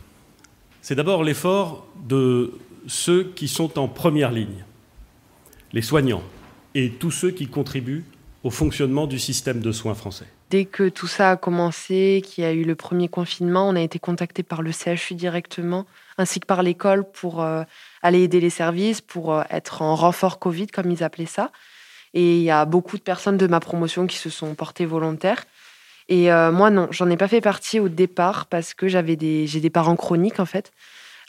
c'est 0.82 0.94
d'abord 0.94 1.24
l'effort 1.24 1.86
de 2.06 2.58
ceux 2.90 3.32
qui 3.36 3.46
sont 3.46 3.78
en 3.78 3.86
première 3.86 4.32
ligne, 4.32 4.64
les 5.72 5.82
soignants 5.82 6.24
et 6.74 6.90
tous 6.90 7.12
ceux 7.12 7.30
qui 7.30 7.46
contribuent 7.46 8.04
au 8.42 8.50
fonctionnement 8.50 9.06
du 9.06 9.18
système 9.18 9.60
de 9.60 9.70
soins 9.70 9.94
français. 9.94 10.26
Dès 10.50 10.64
que 10.64 10.88
tout 10.88 11.06
ça 11.06 11.30
a 11.30 11.36
commencé, 11.36 12.20
qu'il 12.26 12.42
y 12.42 12.46
a 12.46 12.52
eu 12.52 12.64
le 12.64 12.74
premier 12.74 13.06
confinement, 13.06 13.68
on 13.68 13.76
a 13.76 13.80
été 13.80 14.00
contacté 14.00 14.42
par 14.42 14.62
le 14.62 14.72
CHU 14.72 15.14
directement, 15.14 15.86
ainsi 16.18 16.40
que 16.40 16.46
par 16.46 16.64
l'école 16.64 17.04
pour 17.08 17.40
euh, 17.40 17.62
aller 18.02 18.22
aider 18.22 18.40
les 18.40 18.50
services, 18.50 19.00
pour 19.00 19.34
euh, 19.34 19.42
être 19.50 19.82
en 19.82 19.94
renfort 19.94 20.40
Covid, 20.40 20.66
comme 20.66 20.90
ils 20.90 21.04
appelaient 21.04 21.26
ça. 21.26 21.52
Et 22.12 22.38
il 22.38 22.42
y 22.42 22.50
a 22.50 22.64
beaucoup 22.64 22.96
de 22.96 23.02
personnes 23.02 23.36
de 23.36 23.46
ma 23.46 23.60
promotion 23.60 24.08
qui 24.08 24.16
se 24.16 24.30
sont 24.30 24.56
portées 24.56 24.86
volontaires. 24.86 25.44
Et 26.08 26.32
euh, 26.32 26.50
moi, 26.50 26.70
non, 26.70 26.88
j'en 26.90 27.08
ai 27.08 27.16
pas 27.16 27.28
fait 27.28 27.40
partie 27.40 27.78
au 27.78 27.88
départ 27.88 28.46
parce 28.46 28.74
que 28.74 28.88
j'avais 28.88 29.14
des, 29.14 29.46
j'ai 29.46 29.60
des 29.60 29.70
parents 29.70 29.94
chroniques 29.94 30.40
en 30.40 30.46
fait, 30.46 30.72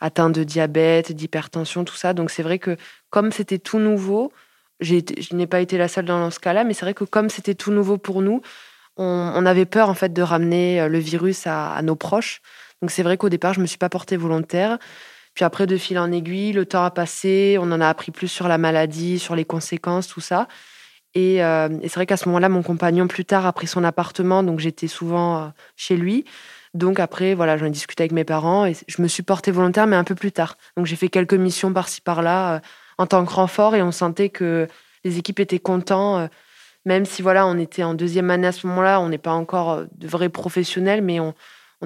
atteints 0.02 0.30
de 0.30 0.44
diabète, 0.44 1.12
d'hypertension, 1.12 1.86
tout 1.86 1.96
ça. 1.96 2.14
Donc 2.14 2.32
c'est 2.32 2.44
vrai 2.44 2.60
que 2.60 2.76
comme 3.10 3.32
c'était 3.32 3.60
tout 3.60 3.80
nouveau, 3.80 4.34
je 4.82 5.36
n'ai 5.36 5.48
pas 5.48 5.62
été 5.62 5.78
la 5.78 5.88
seule 5.88 6.06
dans 6.06 6.32
ce 6.32 6.40
cas-là, 6.40 6.64
mais 6.64 6.74
c'est 6.74 6.86
vrai 6.86 6.94
que 6.94 7.04
comme 7.04 7.30
c'était 7.30 7.56
tout 7.56 7.72
nouveau 7.72 7.98
pour 7.98 8.22
nous, 8.22 8.42
on, 8.98 9.46
avait 9.46 9.66
peur 9.66 9.90
en 9.90 9.94
fait 9.94 10.14
de 10.14 10.22
ramener 10.22 10.82
euh, 10.82 10.88
le 10.88 11.00
virus 11.00 11.48
à, 11.48 11.82
nos 11.82 11.96
proches. 11.96 12.42
Donc 12.82 12.92
c'est 12.92 13.04
vrai 13.04 13.18
qu'au 13.18 13.30
départ, 13.30 13.54
je 13.54 13.62
me 13.62 13.66
suis 13.66 13.78
pas 13.78 13.90
portée 13.90 14.18
volontaire. 14.18 14.78
Puis 15.34 15.46
après, 15.46 15.66
de 15.66 15.78
fil 15.78 15.98
en 15.98 16.12
aiguille, 16.12 16.52
le 16.52 16.66
temps 16.66 16.84
a 16.84 16.92
passé, 16.92 17.58
on 17.60 17.72
en 17.72 17.80
a 17.80 17.88
appris 17.88 18.12
plus 18.12 18.28
sur 18.28 18.48
la 18.48 18.58
maladie, 18.58 19.18
sur 19.18 19.36
les 19.36 19.46
conséquences, 19.46 20.08
tout 20.08 20.20
ça. 20.20 20.48
Et, 21.14 21.44
euh, 21.44 21.70
c'est 21.84 21.96
vrai 21.96 22.06
qu'à 22.06 22.18
ce 22.18 22.28
moment-là, 22.28 22.50
mon 22.50 22.64
compagnon 22.64 23.08
plus 23.08 23.26
tard 23.26 23.46
a 23.46 23.54
pris 23.54 23.68
son 23.68 23.84
appartement, 23.84 24.44
donc 24.44 24.60
j'étais 24.60 24.88
souvent 24.88 25.42
euh, 25.42 25.48
chez 25.76 25.96
lui. 25.96 26.26
Donc 26.74 27.00
après, 27.00 27.34
voilà, 27.34 27.58
j'en 27.58 27.66
ai 27.66 27.72
discuté 27.72 28.04
avec 28.04 28.12
mes 28.12 28.24
parents 28.24 28.66
et 28.66 28.76
je 28.88 29.02
me 29.02 29.08
suis 29.08 29.24
portée 29.24 29.52
volontaire, 29.52 29.88
mais 29.88 29.96
un 29.96 30.04
peu 30.04 30.16
plus 30.16 30.32
tard. 30.32 30.58
Donc 30.78 30.86
j'ai 30.86 30.96
fait 30.96 31.10
quelques 31.10 31.34
missions 31.34 31.74
par-ci 31.74 32.02
par-là 32.02 32.62
en 32.98 33.08
tant 33.08 33.26
que 33.26 33.34
renfort 33.34 33.76
et 33.76 33.82
on 33.82 33.92
sentait 33.92 34.30
que 34.30 34.68
les 35.04 35.18
équipes 35.18 35.40
étaient 35.40 35.60
contents 35.60 36.30
même 36.86 37.06
si 37.06 37.22
voilà, 37.22 37.46
on 37.46 37.58
était 37.58 37.84
en 37.84 37.94
deuxième 37.94 38.30
année 38.30 38.48
à 38.48 38.52
ce 38.52 38.66
moment-là, 38.68 39.02
on 39.02 39.10
n'est 39.10 39.18
pas 39.18 39.34
encore 39.34 39.72
euh, 39.72 39.86
de 39.96 40.08
vrais 40.08 40.30
professionnels, 40.30 41.02
mais 41.02 41.20
on, 41.20 41.34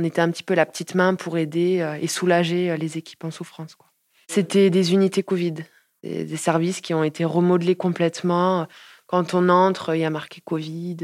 était 0.03 0.21
un 0.21 0.29
petit 0.29 0.43
peu 0.43 0.53
la 0.53 0.65
petite 0.65 0.95
main 0.95 1.15
pour 1.15 1.37
aider 1.37 1.79
euh, 1.81 1.97
et 1.99 2.07
soulager 2.07 2.71
euh, 2.71 2.77
les 2.77 2.97
équipes 2.97 3.23
en 3.23 3.31
souffrance. 3.31 3.77
C'était 4.27 4.69
des 4.69 4.93
unités 4.93 5.23
Covid, 5.23 5.55
des, 6.03 6.37
services 6.37 6.81
qui 6.81 6.93
ont 6.93 7.03
été 7.03 7.25
remodelés 7.25 7.75
complètement. 7.75 8.67
Quand 9.05 9.33
on 9.35 9.49
entre, 9.49 9.95
il 9.95 10.01
y 10.01 10.05
a 10.05 10.09
marqué 10.09 10.41
Covid. 10.41 10.97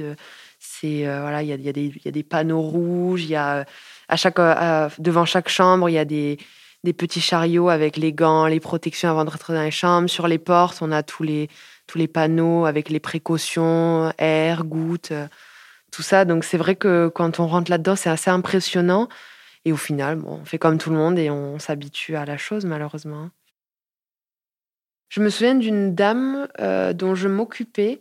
Il 0.84 1.00
y 1.00 1.06
a, 1.06 2.12
des 2.12 2.24
panneaux 2.24 2.62
rouges, 2.62 3.24
il 3.24 3.30
y 3.30 3.36
a 3.36 3.66
à 4.08 4.16
chaque 4.16 4.38
devant 5.00 5.26
chaque 5.26 5.50
chambre, 5.50 5.90
il 5.90 5.94
y 5.94 5.98
a 5.98 6.06
des 6.06 6.38
petits 6.98 7.22
chariots 7.22 7.70
avec 7.70 7.98
les 7.98 8.14
gants, 8.14 8.48
les 8.48 8.60
protections 8.60 9.10
avant 9.10 9.26
de 9.26 9.30
rentrer 9.30 9.54
dans 9.54 9.64
les 9.64 9.72
chambres. 9.72 10.10
Sur 10.10 10.28
les 10.28 10.40
portes, 10.40 10.80
on 10.82 10.92
a 10.92 11.04
tous 11.04 11.24
les, 11.24 11.50
panneaux 12.08 12.66
avec 12.66 12.90
les 12.90 13.00
précautions, 13.00 14.12
air, 14.18 14.64
gouttes, 14.66 15.12
euh, 15.12 15.28
tout 15.92 16.02
ça. 16.02 16.26
Donc 16.26 16.44
c'est 16.44 16.58
vrai 16.58 16.76
que 16.76 17.10
quand 17.14 17.40
on 17.40 17.48
rentre 17.48 17.70
là-dedans, 17.70 17.96
c'est 17.96 18.10
assez 18.10 18.30
impressionnant. 18.30 19.08
Et 19.66 19.72
au 19.72 19.78
final, 19.78 20.16
bon, 20.18 20.40
on 20.42 20.46
fait 20.46 20.58
comme 20.58 20.78
tout 20.78 20.90
le 20.90 20.96
monde 20.96 21.20
et 21.20 21.30
on 21.30 21.60
s'habitue 21.60 22.16
à 22.16 22.26
la 22.26 22.38
chose, 22.38 22.66
malheureusement. 22.66 23.30
Je 25.10 25.20
me 25.20 25.30
souviens 25.30 25.56
d'une 25.56 25.94
dame 25.94 26.48
euh, 26.60 26.94
dont 26.94 27.16
je 27.16 27.28
m'occupais 27.28 28.00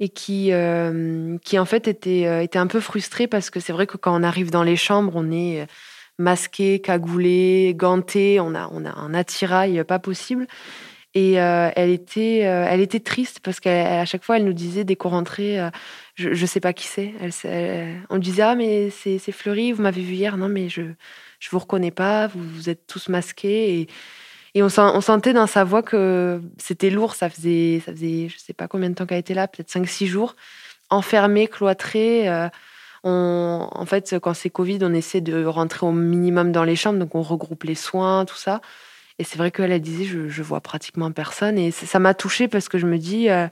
et 0.00 0.08
qui, 0.08 0.52
euh, 0.52 1.36
qui 1.44 1.58
en 1.58 1.64
fait 1.64 1.88
était, 1.88 2.44
était 2.44 2.58
un 2.58 2.66
peu 2.66 2.80
frustrée 2.80 3.26
parce 3.26 3.50
que 3.50 3.60
c'est 3.60 3.72
vrai 3.72 3.86
que 3.86 3.96
quand 3.96 4.18
on 4.18 4.22
arrive 4.22 4.50
dans 4.50 4.62
les 4.62 4.76
chambres, 4.76 5.12
on 5.16 5.30
est 5.30 5.66
masqué, 6.18 6.80
cagoulé, 6.80 7.74
ganté, 7.76 8.40
on 8.40 8.54
a, 8.54 8.68
on 8.72 8.84
a 8.84 8.92
un 8.92 9.14
attirail 9.14 9.82
pas 9.84 9.98
possible. 9.98 10.46
Et 11.14 11.40
euh, 11.40 11.70
elle, 11.74 11.90
était, 11.90 12.46
euh, 12.46 12.66
elle 12.68 12.80
était 12.80 13.00
triste 13.00 13.40
parce 13.40 13.60
qu'à 13.60 14.04
chaque 14.04 14.22
fois, 14.22 14.36
elle 14.36 14.44
nous 14.44 14.52
disait 14.52 14.84
dès 14.84 14.94
qu'on 14.94 15.08
rentrait, 15.08 15.58
euh, 15.58 15.70
je 16.14 16.28
ne 16.28 16.46
sais 16.46 16.60
pas 16.60 16.72
qui 16.72 16.86
c'est. 16.86 17.12
on 18.10 18.18
disait 18.18 18.42
Ah, 18.42 18.54
mais 18.54 18.90
c'est 18.90 19.32
Fleury, 19.32 19.72
vous 19.72 19.82
m'avez 19.82 20.02
vu 20.02 20.14
hier. 20.14 20.36
Non, 20.36 20.48
mais 20.48 20.68
je 20.68 20.82
ne 20.82 20.94
vous 21.50 21.58
reconnais 21.58 21.90
pas, 21.90 22.26
vous, 22.28 22.68
êtes 22.68 22.86
tous 22.86 23.08
masqués. 23.08 23.88
Et 24.54 24.62
on, 24.62 24.68
sentait 24.68 25.32
dans 25.32 25.46
sa 25.46 25.64
voix 25.64 25.82
que 25.82 26.40
c'était 26.58 26.90
lourd. 26.90 27.14
Ça 27.14 27.28
faisait, 27.28 27.82
ça 27.84 27.92
faisait, 27.92 28.28
je 28.28 28.38
sais 28.38 28.52
pas 28.52 28.68
combien 28.68 28.90
de 28.90 28.94
temps 28.94 29.06
qu'elle 29.06 29.18
était 29.18 29.34
là, 29.34 29.48
peut-être 29.48 29.70
5-6 29.70 30.06
jours, 30.06 30.36
enfermée, 30.90 31.48
cloîtrée 31.48 32.28
en 33.04 33.86
fait, 33.86 34.16
quand 34.20 34.34
c'est 34.34 34.50
Covid, 34.50 34.78
on 34.82 34.92
essaie 34.92 35.20
de 35.20 35.44
rentrer 35.44 35.86
au 35.86 35.92
minimum 35.92 36.52
dans 36.52 36.64
les 36.64 36.76
chambres, 36.76 36.98
donc 36.98 37.14
on 37.14 37.22
regroupe 37.22 37.64
les 37.64 37.74
soins, 37.74 38.24
tout 38.24 38.36
ça. 38.36 38.60
Et 39.18 39.24
c'est 39.24 39.38
vrai 39.38 39.50
qu'elle 39.50 39.72
a 39.72 39.78
disait, 39.78 40.04
je, 40.04 40.28
je 40.28 40.42
vois 40.42 40.60
pratiquement 40.60 41.10
personne. 41.10 41.58
Et 41.58 41.70
ça 41.70 41.98
m'a 41.98 42.14
touchée 42.14 42.48
parce 42.48 42.68
que 42.68 42.78
je 42.78 42.86
me 42.86 42.98
dis, 42.98 43.28
euh, 43.30 43.48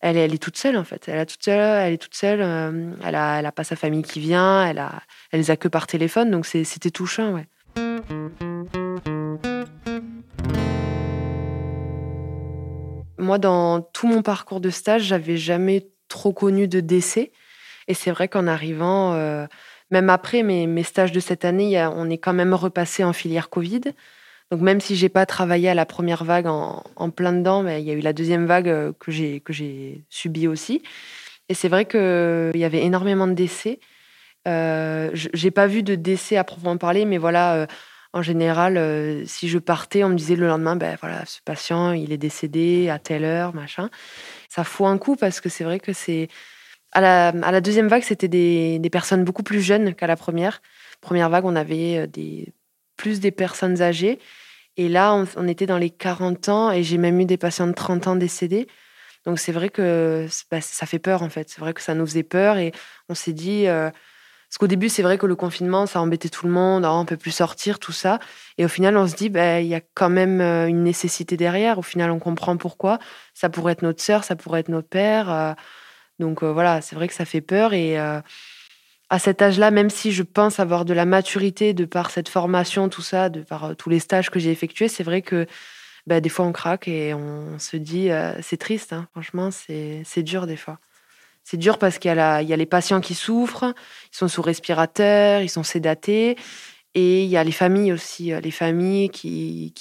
elle, 0.00 0.16
est 0.18 0.42
toute 0.42 0.58
seule 0.58 0.76
en 0.76 0.84
fait. 0.84 1.08
Elle, 1.08 1.18
est 1.18 1.26
toute 1.26 1.42
seule, 1.42 1.58
elle 1.58 1.94
est 1.94 1.98
toute 1.98 2.14
seule. 2.14 2.40
Euh, 2.42 2.92
elle, 3.04 3.14
a, 3.14 3.38
elle 3.38 3.46
a 3.46 3.52
pas 3.52 3.64
sa 3.64 3.76
famille 3.76 4.02
qui 4.02 4.20
vient. 4.20 4.66
Elle 4.66 4.78
a, 4.78 5.02
les 5.32 5.50
a 5.50 5.56
que 5.56 5.68
par 5.68 5.86
téléphone. 5.86 6.30
Donc 6.30 6.46
c'était 6.46 6.90
touchant, 6.90 7.32
ouais. 7.32 7.46
Moi, 13.20 13.38
dans 13.38 13.80
tout 13.80 14.06
mon 14.06 14.22
parcours 14.22 14.60
de 14.60 14.70
stage, 14.70 15.02
j'avais 15.02 15.36
jamais 15.36 15.88
trop 16.08 16.32
connu 16.32 16.68
de 16.68 16.80
décès. 16.80 17.32
Et 17.88 17.94
c'est 17.94 18.10
vrai 18.10 18.28
qu'en 18.28 18.46
arrivant, 18.46 19.14
euh, 19.14 19.46
même 19.90 20.10
après 20.10 20.42
mes, 20.42 20.82
stages 20.82 21.12
de 21.12 21.20
cette 21.20 21.44
année, 21.44 21.82
on 21.94 22.10
est 22.10 22.18
quand 22.18 22.32
même 22.32 22.54
repassé 22.54 23.04
en 23.04 23.12
filière 23.12 23.50
Covid. 23.50 23.80
Donc 24.50 24.60
même 24.60 24.80
si 24.80 24.96
j'ai 24.96 25.08
pas 25.08 25.26
travaillé 25.26 25.68
à 25.68 25.74
la 25.74 25.86
première 25.86 26.24
vague 26.24 26.46
en, 26.46 27.10
plein 27.10 27.32
dedans, 27.32 27.62
mais 27.62 27.80
il 27.80 27.86
y 27.86 27.90
a 27.90 27.94
eu 27.94 28.00
la 28.00 28.12
deuxième 28.12 28.46
vague 28.46 28.68
euh, 28.68 28.92
que 28.98 29.12
j'ai 29.12 29.40
que 29.40 29.52
j'ai 29.52 30.04
subie 30.08 30.48
aussi. 30.48 30.82
Et 31.48 31.54
c'est 31.54 31.68
vrai 31.68 31.84
qu'il 31.84 32.60
y 32.60 32.64
avait 32.64 32.82
énormément 32.82 33.26
de 33.28 33.32
décès. 33.32 33.80
Euh, 34.48 35.10
j'ai 35.14 35.50
pas 35.50 35.66
vu 35.66 35.82
de 35.82 35.94
décès 35.94 36.36
à 36.36 36.44
proprement 36.44 36.76
parler, 36.78 37.04
mais 37.04 37.18
voilà, 37.18 37.54
euh, 37.54 37.66
en 38.12 38.22
général, 38.22 39.22
si 39.26 39.48
je 39.48 39.58
partais, 39.58 40.02
on 40.02 40.08
me 40.08 40.16
disait 40.16 40.36
le 40.36 40.46
lendemain, 40.46 40.76
ben 40.76 40.96
voilà, 41.00 41.24
ce 41.26 41.40
patient, 41.44 41.92
il 41.92 42.12
est 42.12 42.18
décédé 42.18 42.88
à 42.90 42.98
telle 42.98 43.24
heure, 43.24 43.54
machin. 43.54 43.88
Ça 44.48 44.64
fout 44.64 44.86
un 44.86 44.98
coup 44.98 45.16
parce 45.16 45.40
que 45.40 45.48
c'est 45.48 45.64
vrai 45.64 45.78
que 45.78 45.92
c'est 45.92 46.28
à 46.92 47.00
la, 47.32 47.60
deuxième 47.60 47.88
vague, 47.88 48.02
c'était 48.02 48.28
des, 48.28 48.90
personnes 48.90 49.24
beaucoup 49.24 49.42
plus 49.42 49.60
jeunes 49.60 49.94
qu'à 49.94 50.06
la 50.06 50.16
première. 50.16 50.60
Première 51.00 51.30
vague, 51.30 51.44
on 51.44 51.56
avait 51.56 51.98
euh, 51.98 52.44
plus 52.96 53.20
des 53.20 53.30
personnes 53.30 53.80
âgées. 53.80 54.18
Et 54.76 54.88
là, 54.88 55.14
on, 55.36 55.48
était 55.48 55.66
dans 55.66 55.78
les 55.78 55.90
40 55.90 56.48
ans 56.48 56.70
et 56.70 56.82
j'ai 56.82 56.98
même 56.98 57.20
eu 57.20 57.24
des 57.26 57.36
patients 57.36 57.66
de 57.66 57.72
30 57.72 58.06
ans 58.08 58.16
décédés. 58.16 58.66
Donc 59.26 59.38
c'est 59.38 59.52
vrai 59.52 59.68
que 59.68 60.26
bah, 60.50 60.60
ça 60.60 60.86
fait 60.86 60.98
peur 60.98 61.22
en 61.22 61.28
fait. 61.28 61.50
C'est 61.50 61.60
vrai 61.60 61.74
que 61.74 61.82
ça 61.82 61.94
nous 61.94 62.06
faisait 62.06 62.22
peur 62.22 62.56
et 62.58 62.72
on 63.08 63.14
s'est 63.14 63.32
dit. 63.32 63.66
Euh, 63.66 63.90
parce 64.50 64.58
qu'au 64.58 64.66
début, 64.66 64.88
c'est 64.88 65.02
vrai 65.02 65.16
que 65.16 65.26
le 65.26 65.36
confinement, 65.36 65.86
ça 65.86 66.00
embêtait 66.00 66.28
tout 66.28 66.46
le 66.46 66.52
monde, 66.52 66.84
on 66.84 67.00
on 67.00 67.04
peut 67.06 67.16
plus 67.16 67.30
sortir, 67.30 67.78
tout 67.78 67.92
ça. 67.92 68.18
Et 68.58 68.64
au 68.64 68.68
final, 68.68 68.96
on 68.96 69.06
se 69.06 69.14
dit, 69.14 69.30
bah, 69.30 69.60
il 69.60 69.68
y 69.68 69.74
a 69.74 69.80
quand 69.94 70.10
même 70.10 70.40
euh, 70.40 70.66
une 70.66 70.82
nécessité 70.82 71.36
derrière. 71.36 71.78
Au 71.78 71.82
final, 71.82 72.10
on 72.10 72.18
comprend 72.18 72.56
pourquoi. 72.56 72.98
Ça 73.32 73.48
pourrait 73.48 73.72
être 73.72 73.82
notre 73.82 74.02
sœur, 74.02 74.24
ça 74.24 74.36
pourrait 74.36 74.60
être 74.60 74.68
notre 74.68 74.88
père. 74.88 75.56
Donc 76.20 76.44
euh, 76.44 76.52
voilà, 76.52 76.80
c'est 76.82 76.94
vrai 76.94 77.08
que 77.08 77.14
ça 77.14 77.24
fait 77.24 77.40
peur 77.40 77.72
et 77.72 77.98
euh, 77.98 78.20
à 79.08 79.18
cet 79.18 79.42
âge-là, 79.42 79.72
même 79.72 79.90
si 79.90 80.12
je 80.12 80.22
pense 80.22 80.60
avoir 80.60 80.84
de 80.84 80.94
la 80.94 81.06
maturité 81.06 81.74
de 81.74 81.84
par 81.84 82.10
cette 82.10 82.28
formation, 82.28 82.88
tout 82.88 83.02
ça, 83.02 83.28
de 83.28 83.40
par 83.40 83.64
euh, 83.64 83.74
tous 83.74 83.90
les 83.90 83.98
stages 83.98 84.30
que 84.30 84.38
j'ai 84.38 84.52
effectués, 84.52 84.86
c'est 84.86 85.02
vrai 85.02 85.22
que 85.22 85.46
bah, 86.06 86.20
des 86.20 86.28
fois 86.28 86.44
on 86.44 86.52
craque 86.52 86.86
et 86.86 87.14
on 87.14 87.58
se 87.58 87.76
dit 87.76 88.10
c'est 88.40 88.56
triste, 88.56 88.92
hein. 88.92 89.08
franchement, 89.12 89.50
c'est 89.50 90.22
dur 90.22 90.46
des 90.46 90.56
fois. 90.56 90.78
C'est 91.44 91.56
dur 91.56 91.78
parce 91.78 91.98
qu'il 91.98 92.12
y, 92.12 92.18
a 92.18 92.42
les 92.42 92.66
patients 92.66 93.00
qui 93.00 93.14
souffrent, 93.14 93.74
ils 94.12 94.16
sont 94.16 94.28
sous 94.28 94.42
respirateur, 94.42 95.40
ils 95.42 95.48
sont 95.48 95.64
sédatés, 95.64 96.36
et 96.94 97.24
il 97.24 97.28
y 97.28 97.36
a 97.36 97.42
les 97.42 97.52
familles 97.52 97.92
aussi, 97.92 98.32
les 98.40 98.50
familles 98.50 99.10
qui, 99.10 99.74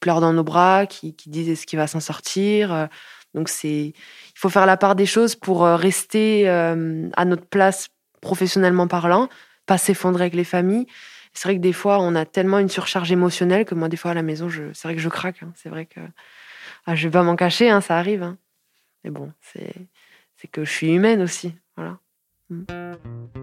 pleurent 0.00 0.20
dans 0.20 0.32
nos 0.32 0.42
bras, 0.42 0.86
qui, 0.86 1.14
disent 1.26 1.48
est-ce 1.48 1.66
qu'il 1.66 1.78
va 1.78 1.86
s'en 1.86 2.00
sortir. 2.00 2.88
Donc 3.34 3.48
c'est 3.48 3.94
faut 4.34 4.48
faire 4.48 4.66
la 4.66 4.76
part 4.76 4.96
des 4.96 5.06
choses 5.06 5.36
pour 5.36 5.64
euh, 5.64 5.76
rester 5.76 6.48
euh, 6.48 7.08
à 7.16 7.24
notre 7.24 7.46
place 7.46 7.88
professionnellement 8.20 8.88
parlant, 8.88 9.28
pas 9.66 9.78
s'effondrer 9.78 10.24
avec 10.24 10.34
les 10.34 10.44
familles. 10.44 10.86
C'est 11.32 11.48
vrai 11.48 11.56
que 11.56 11.60
des 11.60 11.72
fois, 11.72 12.00
on 12.00 12.16
a 12.16 12.26
tellement 12.26 12.58
une 12.58 12.68
surcharge 12.68 13.12
émotionnelle 13.12 13.64
que 13.64 13.74
moi, 13.74 13.88
des 13.88 13.96
fois, 13.96 14.10
à 14.10 14.14
la 14.14 14.22
maison, 14.22 14.48
c'est 14.50 14.82
vrai 14.82 14.96
que 14.96 15.00
je 15.00 15.08
craque. 15.08 15.42
Hein. 15.42 15.52
C'est 15.54 15.68
vrai 15.68 15.86
que 15.86 16.00
ah, 16.86 16.96
je 16.96 17.06
vais 17.06 17.12
pas 17.12 17.22
m'en 17.22 17.36
cacher, 17.36 17.70
hein, 17.70 17.80
ça 17.80 17.96
arrive. 17.96 18.24
Hein. 18.24 18.36
Mais 19.04 19.10
bon, 19.10 19.32
c'est 19.40 19.72
que 20.48 20.64
je 20.64 20.70
suis 20.70 20.92
humaine 20.92 21.22
aussi. 21.22 21.54
Mm. 22.50 23.41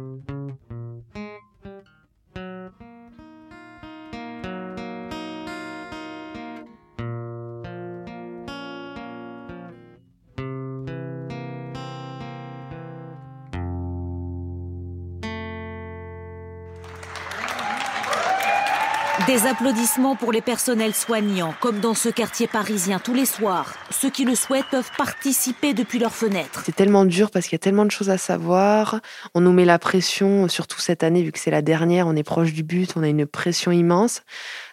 Des 19.29 19.45
applaudissements 19.45 20.15
pour 20.15 20.31
les 20.31 20.41
personnels 20.41 20.95
soignants, 20.95 21.53
comme 21.59 21.79
dans 21.79 21.93
ce 21.93 22.09
quartier 22.09 22.48
parisien 22.48 22.98
tous 22.98 23.13
les 23.13 23.27
soirs. 23.27 23.75
Ceux 23.91 24.09
qui 24.09 24.25
le 24.25 24.33
souhaitent 24.33 24.65
peuvent 24.71 24.89
participer 24.98 25.75
depuis 25.75 26.00
leurs 26.00 26.15
fenêtres. 26.15 26.63
C'est 26.65 26.75
tellement 26.75 27.05
dur 27.05 27.29
parce 27.29 27.45
qu'il 27.45 27.51
y 27.51 27.57
a 27.57 27.59
tellement 27.59 27.86
de 27.86 27.91
choses 27.91 28.09
à 28.09 28.17
savoir. 28.17 29.01
On 29.36 29.41
nous 29.41 29.53
met 29.53 29.65
la 29.65 29.77
pression, 29.77 30.48
surtout 30.48 30.79
cette 30.79 31.03
année, 31.03 31.21
vu 31.21 31.31
que 31.31 31.38
c'est 31.38 31.51
la 31.51 31.62
dernière, 31.62 32.07
on 32.07 32.15
est 32.15 32.24
proche 32.24 32.53
du 32.53 32.63
but, 32.63 32.93
on 32.95 33.03
a 33.03 33.07
une 33.07 33.27
pression 33.27 33.71
immense. 33.71 34.24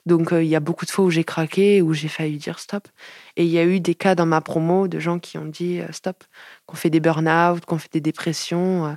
Donc 0.07 0.33
euh, 0.33 0.43
il 0.43 0.49
y 0.49 0.57
a 0.57 0.61
beaucoup 0.61 0.87
de 0.87 0.91
fois 0.91 1.05
où 1.05 1.11
j'ai 1.11 1.25
craqué, 1.25 1.83
où 1.83 1.93
j'ai 1.93 2.09
failli 2.09 2.39
dire 2.39 2.59
stop. 2.59 2.89
Et 3.37 3.45
il 3.45 3.51
y 3.51 3.59
a 3.59 3.65
eu 3.65 3.79
des 3.79 3.95
cas 3.95 4.15
dans 4.15 4.25
ma 4.25 4.41
promo 4.41 4.89
de 4.89 4.99
gens 4.99 5.19
qui 5.19 5.37
ont 5.37 5.45
dit 5.45 5.81
euh, 5.81 5.93
stop, 5.93 6.25
qu'on 6.65 6.77
fait 6.77 6.89
des 6.89 7.01
burn-out, 7.01 7.67
qu'on 7.67 7.77
fait 7.77 7.93
des 7.93 8.01
dépressions. 8.01 8.87
Euh. 8.87 8.93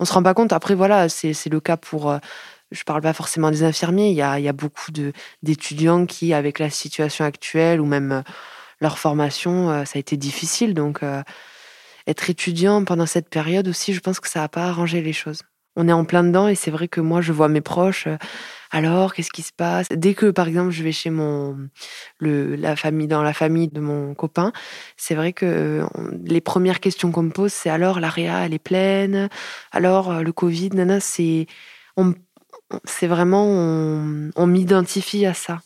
on 0.00 0.06
se 0.06 0.14
rend 0.14 0.22
pas 0.22 0.32
compte. 0.32 0.54
Après 0.54 0.74
voilà, 0.74 1.10
c'est 1.10 1.50
le 1.50 1.60
cas 1.60 1.76
pour 1.76 2.18
je 2.70 2.80
ne 2.80 2.84
parle 2.84 3.02
pas 3.02 3.12
forcément 3.12 3.50
des 3.50 3.62
infirmiers, 3.62 4.10
il 4.10 4.16
y 4.16 4.22
a, 4.22 4.52
beaucoup 4.52 4.90
d'étudiants 5.42 6.06
qui, 6.06 6.34
avec 6.34 6.58
la 6.58 6.70
situation 6.70 7.24
actuelle 7.24 7.80
ou 7.80 7.86
même 7.86 8.12
euh, 8.12 8.22
leur 8.80 8.98
formation, 8.98 9.70
euh, 9.70 9.84
ça 9.84 9.96
a 9.96 10.00
été 10.00 10.16
difficile. 10.16 10.74
Donc, 10.74 11.02
euh, 11.02 11.22
être 12.06 12.28
étudiant 12.30 12.84
pendant 12.84 13.06
cette 13.06 13.30
période 13.30 13.68
aussi, 13.68 13.94
je 13.94 14.00
pense 14.00 14.20
que 14.20 14.28
ça 14.28 14.40
n'a 14.40 14.48
pas 14.48 14.64
arrangé 14.64 15.02
les 15.02 15.12
choses. 15.12 15.42
On 15.76 15.88
est 15.88 15.92
en 15.92 16.04
plein 16.04 16.22
dedans 16.22 16.48
et 16.48 16.54
c'est 16.54 16.70
vrai 16.70 16.88
que 16.88 17.00
moi, 17.00 17.20
je 17.20 17.32
vois 17.32 17.48
mes 17.48 17.60
proches. 17.60 18.08
alors, 18.70 19.14
qu'est-ce 19.14 19.32
qui 19.32 19.42
se 19.42 19.52
passe? 19.52 19.88
Dès 19.90 20.14
que, 20.14 20.30
par 20.30 20.48
exemple, 20.48 20.70
je 20.70 20.82
vais 20.84 20.92
chez 20.92 21.10
mon 21.10 21.68
la 22.20 22.76
famille 22.76 23.08
dans 23.08 23.22
la 23.22 23.32
famille 23.32 23.68
de 23.68 23.80
mon 23.80 24.14
copain, 24.14 24.52
c'est 24.96 25.14
vrai 25.14 25.32
que 25.32 25.84
les 26.24 26.40
premières 26.40 26.80
questions 26.80 27.10
qu'on 27.12 27.24
me 27.24 27.30
pose, 27.30 27.52
c'est 27.52 27.70
alors 27.70 28.00
l'AREA, 28.00 28.46
elle 28.46 28.54
est 28.54 28.58
pleine? 28.58 29.28
Alors 29.72 30.22
le 30.22 30.32
Covid, 30.32 30.70
nana, 30.70 31.00
c'est 31.00 31.46
c'est 32.84 33.06
vraiment, 33.06 33.44
on, 33.44 34.46
m'identifie 34.46 35.26
à 35.26 35.34
ça. 35.34 35.60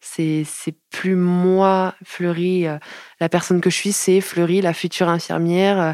C'est, 0.00 0.44
plus 0.90 1.14
moi, 1.14 1.94
Fleury, 2.04 2.66
euh, 2.66 2.78
la 3.20 3.28
personne 3.28 3.60
que 3.60 3.70
je 3.70 3.76
suis, 3.76 3.92
c'est 3.92 4.20
Fleury, 4.20 4.60
la 4.60 4.74
future 4.74 5.08
infirmière, 5.08 5.80
euh, 5.80 5.92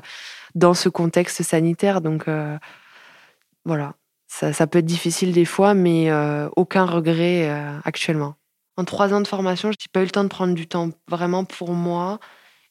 dans 0.54 0.74
ce 0.74 0.88
contexte 0.88 1.42
sanitaire. 1.42 2.00
Donc 2.00 2.26
euh, 2.26 2.58
voilà, 3.64 3.94
ça, 4.26 4.66
peut 4.66 4.78
être 4.78 4.86
difficile 4.86 5.32
des 5.32 5.44
fois, 5.44 5.74
mais 5.74 6.10
aucun 6.56 6.86
regret 6.86 7.50
actuellement. 7.84 8.34
En 8.76 8.84
trois 8.84 9.12
ans 9.12 9.20
de 9.20 9.28
formation, 9.28 9.70
je 9.72 9.76
n'ai 9.76 9.90
pas 9.92 10.00
eu 10.00 10.04
le 10.04 10.10
temps 10.10 10.24
de 10.24 10.28
prendre 10.28 10.54
du 10.54 10.66
temps 10.66 10.90
vraiment 11.08 11.44
pour 11.44 11.72
moi 11.72 12.18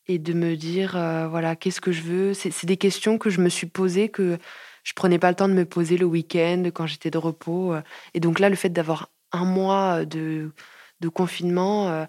et 0.08 0.18
de 0.20 0.34
me 0.34 0.56
dire, 0.56 0.94
voilà, 1.30 1.56
qu'est-ce 1.56 1.82
que 1.82 1.92
je 1.92 2.02
veux? 2.02 2.34
C'est, 2.34 2.66
des 2.66 2.78
questions 2.78 3.18
que 3.18 3.30
je 3.30 3.42
me 3.42 3.50
suis 3.50 3.68
posées, 3.68 4.10
que 4.10 4.40
je 4.88 4.94
prenais 4.94 5.20
pas 5.20 5.30
le 5.30 5.36
temps 5.36 5.50
de 5.50 5.54
me 5.54 5.66
poser 5.66 5.98
le 5.98 6.06
week-end 6.06 6.64
quand 6.74 6.88
j'étais 6.88 7.12
de 7.12 7.18
repos. 7.18 7.76
Et 8.14 8.22
donc 8.22 8.40
là, 8.40 8.48
le 8.48 8.56
fait 8.56 8.70
d'avoir 8.70 9.10
un 9.34 9.44
mois 9.44 10.06
de, 10.06 10.54
de 11.02 11.10
confinement, 11.10 12.08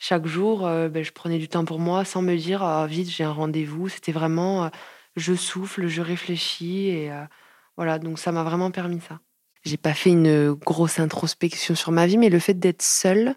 chaque 0.00 0.26
jour, 0.26 0.62
ben, 0.62 1.04
je 1.04 1.12
prenais 1.12 1.38
du 1.38 1.48
temps 1.48 1.64
pour 1.64 1.78
moi 1.78 2.04
sans 2.04 2.20
me 2.20 2.34
dire 2.34 2.64
ah, 2.64 2.88
vite, 2.88 3.08
j'ai 3.08 3.22
un 3.22 3.30
rendez-vous. 3.30 3.88
C'était 3.88 4.10
vraiment 4.10 4.68
je 5.14 5.34
souffle, 5.34 5.86
je 5.86 6.02
réfléchis 6.02 6.88
et 6.88 7.12
voilà. 7.76 8.00
Donc 8.00 8.18
ça 8.18 8.32
m'a 8.32 8.42
vraiment 8.42 8.72
permis 8.72 9.00
ça. 9.00 9.20
J'ai 9.64 9.76
pas 9.76 9.94
fait 9.94 10.10
une 10.10 10.54
grosse 10.54 10.98
introspection 10.98 11.76
sur 11.76 11.92
ma 11.92 12.08
vie, 12.08 12.18
mais 12.18 12.30
le 12.30 12.40
fait 12.40 12.54
d'être 12.54 12.82
seule, 12.82 13.36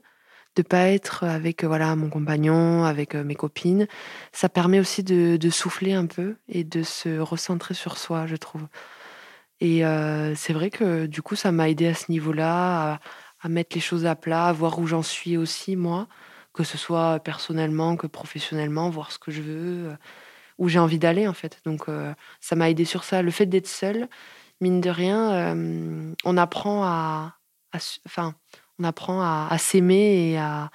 de 0.55 0.61
pas 0.61 0.89
être 0.89 1.23
avec 1.23 1.63
voilà 1.63 1.95
mon 1.95 2.09
compagnon, 2.09 2.83
avec 2.83 3.15
mes 3.15 3.35
copines, 3.35 3.87
ça 4.31 4.49
permet 4.49 4.79
aussi 4.79 5.03
de, 5.03 5.49
souffler 5.49 5.93
un 5.93 6.05
peu 6.05 6.35
et 6.49 6.63
de 6.63 6.83
se 6.83 7.19
recentrer 7.19 7.73
sur 7.73 7.97
soi, 7.97 8.27
je 8.27 8.35
trouve. 8.35 8.67
Et 9.61 9.83
c'est 10.35 10.53
vrai 10.53 10.69
que 10.71 11.05
du 11.05 11.21
coup, 11.21 11.35
ça 11.35 11.51
m'a 11.51 11.69
aidé 11.69 11.87
à 11.87 11.93
ce 11.93 12.11
niveau-là, 12.11 12.99
à, 13.41 13.49
mettre 13.49 13.75
les 13.75 13.81
choses 13.81 14.05
à 14.05 14.15
plat, 14.15 14.47
à 14.47 14.53
voir 14.53 14.79
où 14.79 14.87
j'en 14.87 15.03
suis 15.03 15.37
aussi 15.37 15.75
moi, 15.75 16.07
que 16.53 16.63
ce 16.63 16.77
soit 16.77 17.19
personnellement 17.19 17.95
que 17.95 18.07
professionnellement, 18.07 18.89
voir 18.89 19.11
ce 19.11 19.19
que 19.19 19.31
je 19.31 19.41
veux, 19.41 19.97
où 20.57 20.67
j'ai 20.67 20.79
envie 20.79 20.99
d'aller 20.99 21.27
en 21.27 21.33
fait. 21.33 21.61
Donc 21.65 21.85
ça 22.41 22.55
m'a 22.55 22.69
aidé 22.69 22.85
sur 22.85 23.03
ça. 23.03 23.21
Le 23.21 23.31
fait 23.31 23.45
d'être 23.45 23.67
seule, 23.67 24.09
mine 24.61 24.79
de 24.79 24.89
rien, 24.89 25.31
euh, 25.33 26.13
on 26.23 26.37
apprend 26.37 26.83
à, 26.85 27.35
enfin, 28.05 28.35
on 28.81 28.83
apprend 28.83 29.21
à, 29.21 29.55
s'aimer 29.59 30.31
et 30.31 30.37
à, 30.37 30.71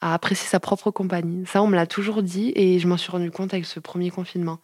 apprécier 0.00 0.48
sa 0.48 0.58
propre 0.58 0.90
compagnie. 0.90 1.46
Ça, 1.46 1.62
on 1.62 1.68
me 1.68 1.76
l'a 1.76 1.86
toujours 1.86 2.22
dit 2.22 2.52
et 2.56 2.80
je 2.80 2.88
m'en 2.88 2.96
suis 2.96 3.12
rendu 3.12 3.30
compte 3.30 3.54
avec 3.54 3.64
ce 3.64 3.78
premier 3.78 4.10
confinement. 4.10 4.58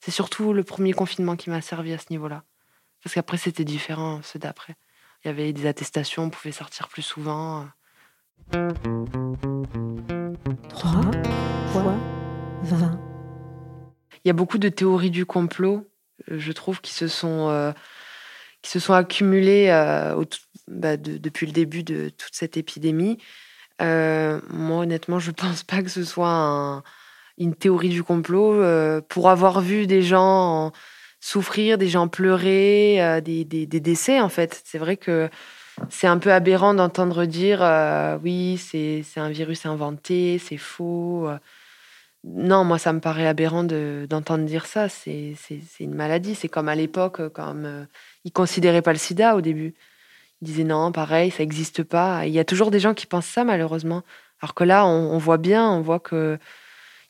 C'est 0.00 0.12
surtout 0.12 0.52
le 0.52 0.62
premier 0.62 0.92
confinement 0.92 1.34
qui 1.34 1.50
m'a 1.50 1.60
servi 1.60 1.92
à 1.92 1.98
ce 1.98 2.06
niveau-là. 2.10 2.44
Parce 3.02 3.14
qu'après, 3.14 3.36
c'était 3.36 3.64
différent, 3.64 4.20
ceux 4.22 4.38
d'après. 4.38 4.76
Il 5.24 5.28
y 5.28 5.30
avait 5.30 5.52
des 5.52 5.66
attestations, 5.66 6.24
on 6.24 6.30
pouvait 6.30 6.52
sortir 6.52 6.88
plus 6.88 7.02
souvent. 7.02 7.66
3 8.52 8.70
fois 11.72 11.94
20. 12.62 13.00
Il 14.24 14.28
y 14.28 14.30
a 14.30 14.34
beaucoup 14.34 14.58
de 14.58 14.68
théories 14.68 15.10
du 15.10 15.26
complot 15.26 15.86
je 16.28 16.52
trouve, 16.52 16.80
qui 16.80 16.92
se 16.92 17.08
sont, 17.08 17.48
euh, 17.48 17.72
se 18.68 18.78
sont 18.78 18.92
accumulés 18.92 19.68
euh, 19.70 20.24
bah, 20.68 20.96
depuis 20.96 21.46
le 21.46 21.52
début 21.52 21.82
de 21.82 22.08
toute 22.10 22.34
cette 22.34 22.56
épidémie. 22.56 23.18
Euh, 23.82 24.40
moi, 24.50 24.78
honnêtement, 24.78 25.18
je 25.18 25.30
ne 25.30 25.34
pense 25.36 25.62
pas 25.62 25.82
que 25.82 25.90
ce 25.90 26.04
soit 26.04 26.82
une 27.38 27.54
théorie 27.54 27.90
du 27.90 28.02
complot. 28.02 28.62
pour 29.08 29.28
avoir 29.28 29.60
vu 29.60 29.86
des 29.86 30.02
gens 30.02 30.72
souffrir, 31.20 31.78
des 31.78 31.88
gens 31.88 32.08
pleurer, 32.08 33.20
des, 33.22 33.44
des, 33.44 33.66
décès, 33.66 34.20
en 34.20 34.28
fait, 34.28 34.62
c'est 34.64 34.78
vrai 34.78 34.96
que 34.96 35.28
c'est 35.90 36.06
un 36.06 36.18
peu 36.18 36.32
aberrant 36.32 36.72
d'entendre 36.72 37.26
dire 37.26 37.60
oui, 38.22 38.58
c'est 38.58 39.04
un 39.16 39.28
virus 39.28 39.66
inventé, 39.66 40.38
c'est 40.38 40.56
faux. 40.56 41.28
Non, 42.28 42.64
moi, 42.64 42.78
ça 42.78 42.92
me 42.92 42.98
paraît 42.98 43.26
aberrant 43.26 43.62
d'entendre 43.62 44.44
dire 44.44 44.66
ça. 44.66 44.88
C'est 44.88 45.36
une 45.78 45.94
maladie. 45.94 46.34
C'est 46.34 46.48
comme 46.48 46.68
à 46.68 46.74
l'époque, 46.74 47.28
comme 47.28 47.64
euh, 47.64 47.84
ils 48.24 48.32
considéraient 48.32 48.82
pas 48.82 48.92
le 48.92 48.98
sida 48.98 49.36
au 49.36 49.40
début. 49.40 49.74
Ils 50.42 50.46
disaient 50.46 50.64
non, 50.64 50.90
pareil, 50.90 51.30
ça 51.30 51.44
n'existe 51.44 51.84
pas. 51.84 52.26
il 52.26 52.32
y 52.32 52.40
a 52.40 52.44
toujours 52.44 52.70
des 52.72 52.80
gens 52.80 52.94
qui 52.94 53.06
pensent 53.06 53.26
ça, 53.26 53.44
malheureusement. 53.44 54.02
Alors 54.42 54.54
que 54.54 54.64
là, 54.64 54.86
on, 54.86 55.18
voit 55.18 55.38
bien, 55.38 55.70
on 55.70 55.80
voit 55.80 56.00
que 56.00 56.38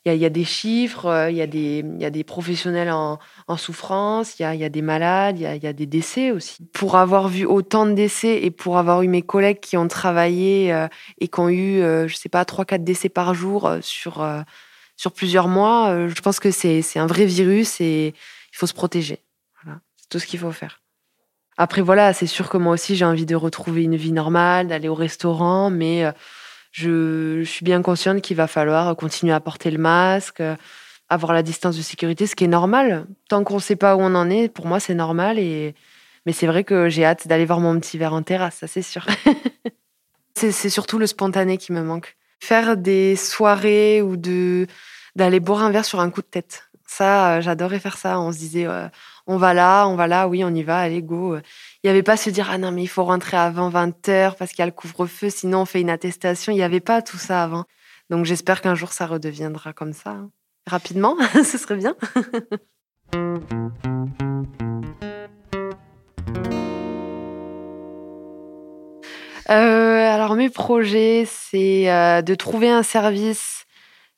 il 0.05 0.15
y, 0.15 0.25
a 0.25 0.29
des 0.29 0.45
chiffres, 0.45 1.07
euh, 1.07 1.29
il 1.29 1.35
y, 1.35 1.41
a 1.41 1.47
des, 1.47 2.23
professionnels 2.23 2.91
en, 2.91 3.19
souffrance, 3.57 4.39
il 4.39 4.43
y 4.43 4.63
a, 4.63 4.69
des 4.69 4.81
malades, 4.81 5.37
il 5.37 5.41
y 5.41 5.67
a, 5.67 5.73
des 5.73 5.85
décès 5.85 6.31
aussi. 6.31 6.63
Pour 6.73 6.95
avoir 6.95 7.27
vu 7.27 7.45
autant 7.45 7.85
de 7.85 7.91
décès 7.91 8.41
et 8.43 8.51
pour 8.51 8.77
avoir 8.77 9.01
eu 9.01 9.09
mes 9.09 9.21
collègues 9.21 9.59
qui 9.59 9.75
ont 9.75 9.87
travaillé 9.89 10.71
euh, 10.71 10.87
et 11.19 11.27
qui 11.27 11.39
ont 11.39 11.49
eu, 11.49 11.81
je 12.07 12.15
sais 12.15 12.29
pas, 12.29 12.43
3-4 12.43 12.85
décès 12.85 13.09
par 13.09 13.33
jour 13.33 13.69
sur 13.81 14.23
sur 14.97 15.11
plusieurs 15.11 15.47
mois, 15.47 15.89
euh, 15.89 16.09
je 16.09 16.21
pense 16.21 16.39
que 16.39 16.51
c'est 16.51 16.81
un 16.97 17.05
vrai 17.05 17.25
virus 17.25 17.79
et 17.79 18.13
il 18.51 18.57
faut 18.57 18.65
se 18.65 18.73
protéger. 18.73 19.19
Voilà, 19.63 19.79
c'est 19.95 20.09
tout 20.09 20.19
ce 20.19 20.25
qu'il 20.25 20.39
faut 20.39 20.51
faire. 20.51 20.81
Après, 21.55 21.81
voilà, 21.81 22.13
c'est 22.13 22.27
sûr 22.27 22.49
que 22.49 22.57
moi 22.57 22.73
aussi, 22.73 22.95
j'ai 22.95 23.05
envie 23.05 23.25
de 23.25 23.35
retrouver 23.35 23.83
une 23.83 23.95
vie 23.95 24.11
normale, 24.11 24.67
d'aller 24.67 24.89
au 24.89 24.95
restaurant, 24.95 25.69
mais 25.69 26.03
euh, 26.03 26.11
je, 26.71 27.43
suis 27.43 27.63
bien 27.63 27.81
consciente 27.81 28.21
qu'il 28.21 28.35
va 28.35 28.47
falloir 28.47 28.95
continuer 28.95 29.33
à 29.33 29.39
porter 29.39 29.71
le 29.71 29.77
masque, 29.77 30.41
avoir 31.09 31.33
la 31.33 31.43
distance 31.43 31.77
de 31.77 31.81
sécurité, 31.81 32.27
ce 32.27 32.35
qui 32.35 32.43
est 32.43 32.49
normal. 32.49 33.05
Tant 33.29 33.43
qu'on 33.43 33.55
ne 33.55 33.61
sait 33.61 33.75
pas 33.75 33.95
où 33.95 33.99
on 34.01 34.15
en 34.15 34.29
est, 34.29 34.49
pour 34.49 34.65
moi, 34.65 34.79
c'est 34.79 34.95
normal. 34.95 35.39
Et... 35.39 35.75
Mais 36.25 36.33
c'est 36.33 36.47
vrai 36.47 36.63
que 36.63 36.89
j'ai 36.89 37.05
hâte 37.05 37.27
d'aller 37.27 37.45
voir 37.45 37.59
mon 37.59 37.79
petit 37.79 37.97
verre 37.97 38.13
en 38.13 38.23
terrasse, 38.23 38.55
ça 38.55 38.67
c'est 38.67 38.81
sûr. 38.81 39.05
c'est 40.35 40.69
surtout 40.69 40.99
le 40.99 41.07
spontané 41.07 41.57
qui 41.57 41.71
me 41.71 41.81
manque 41.81 42.16
faire 42.39 42.77
des 42.77 43.15
soirées 43.15 44.01
ou 44.01 44.17
de 44.17 44.67
d'aller 45.15 45.39
boire 45.39 45.63
un 45.63 45.71
verre 45.71 45.85
sur 45.85 45.99
un 45.99 46.11
coup 46.11 46.21
de 46.21 46.27
tête. 46.27 46.69
Ça, 46.87 47.37
euh, 47.37 47.41
j'adorais 47.41 47.79
faire 47.79 47.97
ça. 47.97 48.19
On 48.19 48.31
se 48.31 48.37
disait, 48.37 48.67
euh, 48.67 48.87
on 49.25 49.37
va 49.37 49.53
là, 49.53 49.87
on 49.87 49.95
va 49.95 50.07
là, 50.07 50.27
oui, 50.27 50.43
on 50.43 50.53
y 50.53 50.63
va, 50.63 50.79
allez, 50.79 51.01
go. 51.01 51.35
Il 51.37 51.41
n'y 51.85 51.89
avait 51.89 52.03
pas 52.03 52.17
se 52.17 52.29
dire, 52.29 52.49
ah 52.51 52.57
non, 52.57 52.71
mais 52.71 52.83
il 52.83 52.87
faut 52.87 53.03
rentrer 53.03 53.35
avant 53.35 53.69
20 53.69 54.09
heures 54.09 54.35
parce 54.35 54.51
qu'il 54.51 54.59
y 54.59 54.63
a 54.63 54.67
le 54.67 54.71
couvre-feu, 54.71 55.29
sinon 55.29 55.61
on 55.61 55.65
fait 55.65 55.81
une 55.81 55.89
attestation. 55.89 56.51
Il 56.53 56.55
n'y 56.55 56.63
avait 56.63 56.79
pas 56.79 57.01
tout 57.01 57.17
ça 57.17 57.43
avant. 57.43 57.65
Donc 58.09 58.25
j'espère 58.25 58.61
qu'un 58.61 58.75
jour 58.75 58.93
ça 58.93 59.05
redeviendra 59.05 59.73
comme 59.73 59.93
ça. 59.93 60.17
Rapidement, 60.65 61.17
ce 61.33 61.57
serait 61.57 61.77
bien. 61.77 61.95
Euh, 69.49 70.13
alors 70.13 70.35
mes 70.35 70.49
projets, 70.49 71.25
c'est 71.25 71.89
euh, 71.91 72.21
de 72.21 72.35
trouver 72.35 72.69
un 72.69 72.83
service 72.83 73.65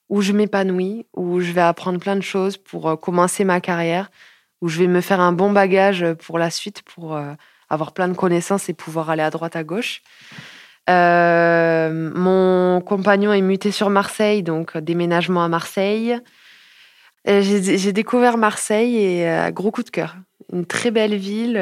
où 0.09 0.21
je 0.21 0.33
m'épanouis, 0.33 1.05
où 1.13 1.39
je 1.39 1.51
vais 1.51 1.61
apprendre 1.61 1.99
plein 1.99 2.15
de 2.15 2.21
choses 2.21 2.57
pour 2.57 2.89
euh, 2.89 2.95
commencer 2.95 3.43
ma 3.43 3.61
carrière, 3.61 4.09
où 4.61 4.69
je 4.69 4.79
vais 4.79 4.87
me 4.87 5.01
faire 5.01 5.19
un 5.19 5.31
bon 5.31 5.51
bagage 5.51 6.13
pour 6.25 6.39
la 6.39 6.49
suite, 6.49 6.81
pour 6.81 7.17
avoir 7.69 7.93
plein 7.93 8.07
de 8.07 8.13
connaissances 8.13 8.67
et 8.69 8.73
pouvoir 8.73 9.09
aller 9.09 9.21
à 9.21 9.29
droite 9.29 9.55
à 9.55 9.63
gauche. 9.63 10.01
mon 10.87 12.81
compagnon 12.81 13.31
est 13.31 13.41
muté 13.41 13.71
sur 13.71 13.89
Marseille, 13.89 14.43
donc 14.43 14.77
déménagement 14.77 15.43
à 15.43 15.47
Marseille. 15.47 16.19
J'ai 17.25 17.93
découvert 17.93 18.37
Marseille 18.37 18.97
et 18.97 19.51
gros 19.53 19.71
coup 19.71 19.83
de 19.83 19.91
cœur. 19.91 20.17
Une 20.51 20.65
très 20.65 20.91
belle 20.91 21.15
ville 21.15 21.57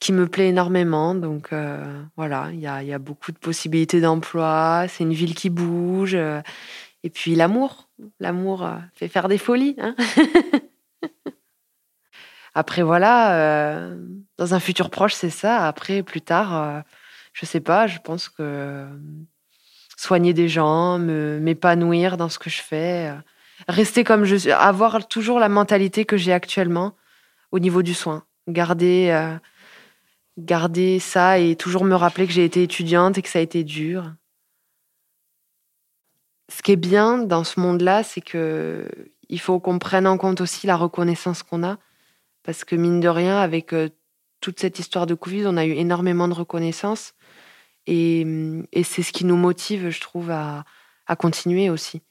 qui 0.00 0.12
me 0.12 0.26
plaît 0.28 0.48
énormément. 0.48 1.14
Donc 1.14 1.52
euh, 1.52 2.02
voilà, 2.16 2.50
il 2.52 2.60
y 2.60 2.66
a, 2.66 2.98
beaucoup 2.98 3.32
de 3.32 3.38
possibilités 3.38 4.00
d'emploi. 4.00 4.86
C'est 4.88 5.04
une 5.04 5.12
ville 5.12 5.34
qui 5.34 5.50
bouge. 5.50 6.14
Euh, 6.14 6.40
et 7.02 7.10
puis 7.10 7.34
l'amour, 7.34 7.88
l'amour 8.20 8.64
euh, 8.64 8.76
fait 8.94 9.08
faire 9.08 9.28
des 9.28 9.38
folies. 9.38 9.76
Hein. 9.78 9.94
Après 12.54 12.82
voilà, 12.82 13.90
dans 14.38 14.54
un 14.54 14.60
futur 14.60 14.88
proche, 14.88 15.12
c'est 15.12 15.28
ça. 15.28 15.66
Après, 15.66 16.02
plus 16.02 16.22
tard, 16.22 16.82
je 17.34 17.44
sais 17.44 17.60
pas. 17.60 17.86
Je 17.86 17.98
pense 17.98 18.30
que 18.30 18.86
soigner 19.98 20.32
des 20.32 20.48
gens, 20.48 20.98
m'épanouir 20.98 22.16
dans 22.16 22.30
ce 22.30 22.38
que 22.38 22.48
je 22.48 22.62
fais, 22.62 23.12
rester 23.68 24.04
comme 24.04 24.24
je 24.24 24.36
suis, 24.36 24.52
avoir 24.52 25.06
toujours 25.06 25.38
la 25.38 25.50
mentalité 25.50 26.06
que 26.06 26.16
j'ai 26.16 26.32
actuellement 26.32 26.94
au 27.52 27.58
niveau 27.58 27.82
du 27.82 27.92
soin, 27.92 28.24
garder 28.48 29.36
garder 30.38 30.98
ça 30.98 31.38
et 31.38 31.56
toujours 31.56 31.84
me 31.84 31.94
rappeler 31.94 32.26
que 32.26 32.32
j'ai 32.32 32.44
été 32.44 32.62
étudiante 32.62 33.18
et 33.18 33.22
que 33.22 33.28
ça 33.28 33.38
a 33.38 33.42
été 33.42 33.64
dur. 33.64 34.14
Ce 36.48 36.62
qui 36.62 36.72
est 36.72 36.76
bien 36.76 37.18
dans 37.18 37.44
ce 37.44 37.58
monde-là, 37.60 38.02
c'est 38.02 38.20
que 38.20 38.88
il 39.28 39.40
faut 39.40 39.58
qu'on 39.58 39.78
prenne 39.78 40.06
en 40.06 40.18
compte 40.18 40.40
aussi 40.40 40.66
la 40.66 40.76
reconnaissance 40.76 41.42
qu'on 41.42 41.64
a, 41.64 41.78
parce 42.44 42.64
que 42.64 42.76
mine 42.76 43.00
de 43.00 43.08
rien, 43.08 43.38
avec 43.38 43.72
euh, 43.72 43.88
toute 44.40 44.60
cette 44.60 44.78
histoire 44.78 45.06
de 45.06 45.14
Covid, 45.14 45.46
on 45.46 45.56
a 45.56 45.66
eu 45.66 45.72
énormément 45.72 46.28
de 46.28 46.34
reconnaissance 46.34 47.14
et, 47.86 48.24
c'est 48.84 49.02
ce 49.02 49.12
qui 49.12 49.24
nous 49.24 49.36
motive, 49.36 49.90
je 49.90 50.00
trouve, 50.00 50.30
à 50.30 50.64
continuer 51.18 51.70
aussi 51.70 52.02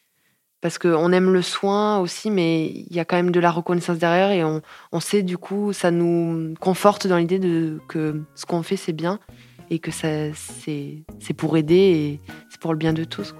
parce 0.65 0.79
qu'on 0.79 1.11
aime 1.11 1.31
le 1.31 1.43
soin 1.43 1.99
aussi, 1.99 2.31
mais 2.31 2.65
il 2.65 2.91
y 2.91 2.99
a 2.99 3.05
quand 3.05 3.17
même 3.17 3.29
de 3.29 3.39
la 3.39 3.51
reconnaissance 3.51 3.99
derrière 3.99 4.31
et 4.31 4.43
on, 4.43 4.99
sait 4.99 5.21
du 5.21 5.37
coup, 5.37 5.73
ça 5.73 5.91
nous 5.91 6.55
conforte 6.59 7.05
dans 7.05 7.17
l'idée 7.17 7.39
que 7.87 8.23
ce 8.33 8.47
qu'on 8.47 8.63
fait 8.63 8.75
c'est 8.75 8.91
bien 8.91 9.19
et 9.69 9.77
que 9.77 9.91
c'est 9.91 10.33
pour 11.37 11.55
aider 11.55 11.75
et 11.75 12.19
c'est 12.49 12.59
pour 12.59 12.73
le 12.73 12.79
bien 12.79 12.93
de 12.93 13.03
tous. 13.03 13.35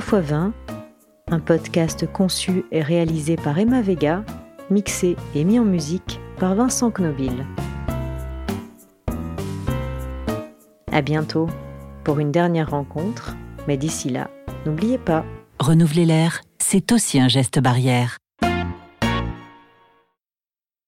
X 0.00 0.12
20, 0.12 0.52
un 1.30 1.38
podcast 1.38 2.10
conçu 2.10 2.64
et 2.72 2.82
réalisé 2.82 3.36
par 3.36 3.56
Emma 3.58 3.80
Vega 3.80 4.24
mixé 4.68 5.14
et 5.36 5.44
mis 5.44 5.60
en 5.60 5.64
musique 5.64 6.18
par 6.38 6.56
Vincent 6.56 6.90
Knobil. 6.90 7.46
À 10.90 11.00
bientôt 11.00 11.48
pour 12.02 12.18
une 12.18 12.32
dernière 12.32 12.70
rencontre, 12.70 13.36
mais 13.68 13.76
d'ici 13.76 14.08
là, 14.08 14.30
n'oubliez 14.66 14.98
pas. 14.98 15.24
Renouveler 15.60 16.06
l'air, 16.06 16.40
c'est 16.58 16.90
aussi 16.90 17.20
un 17.20 17.28
geste 17.28 17.60
barrière. 17.60 18.16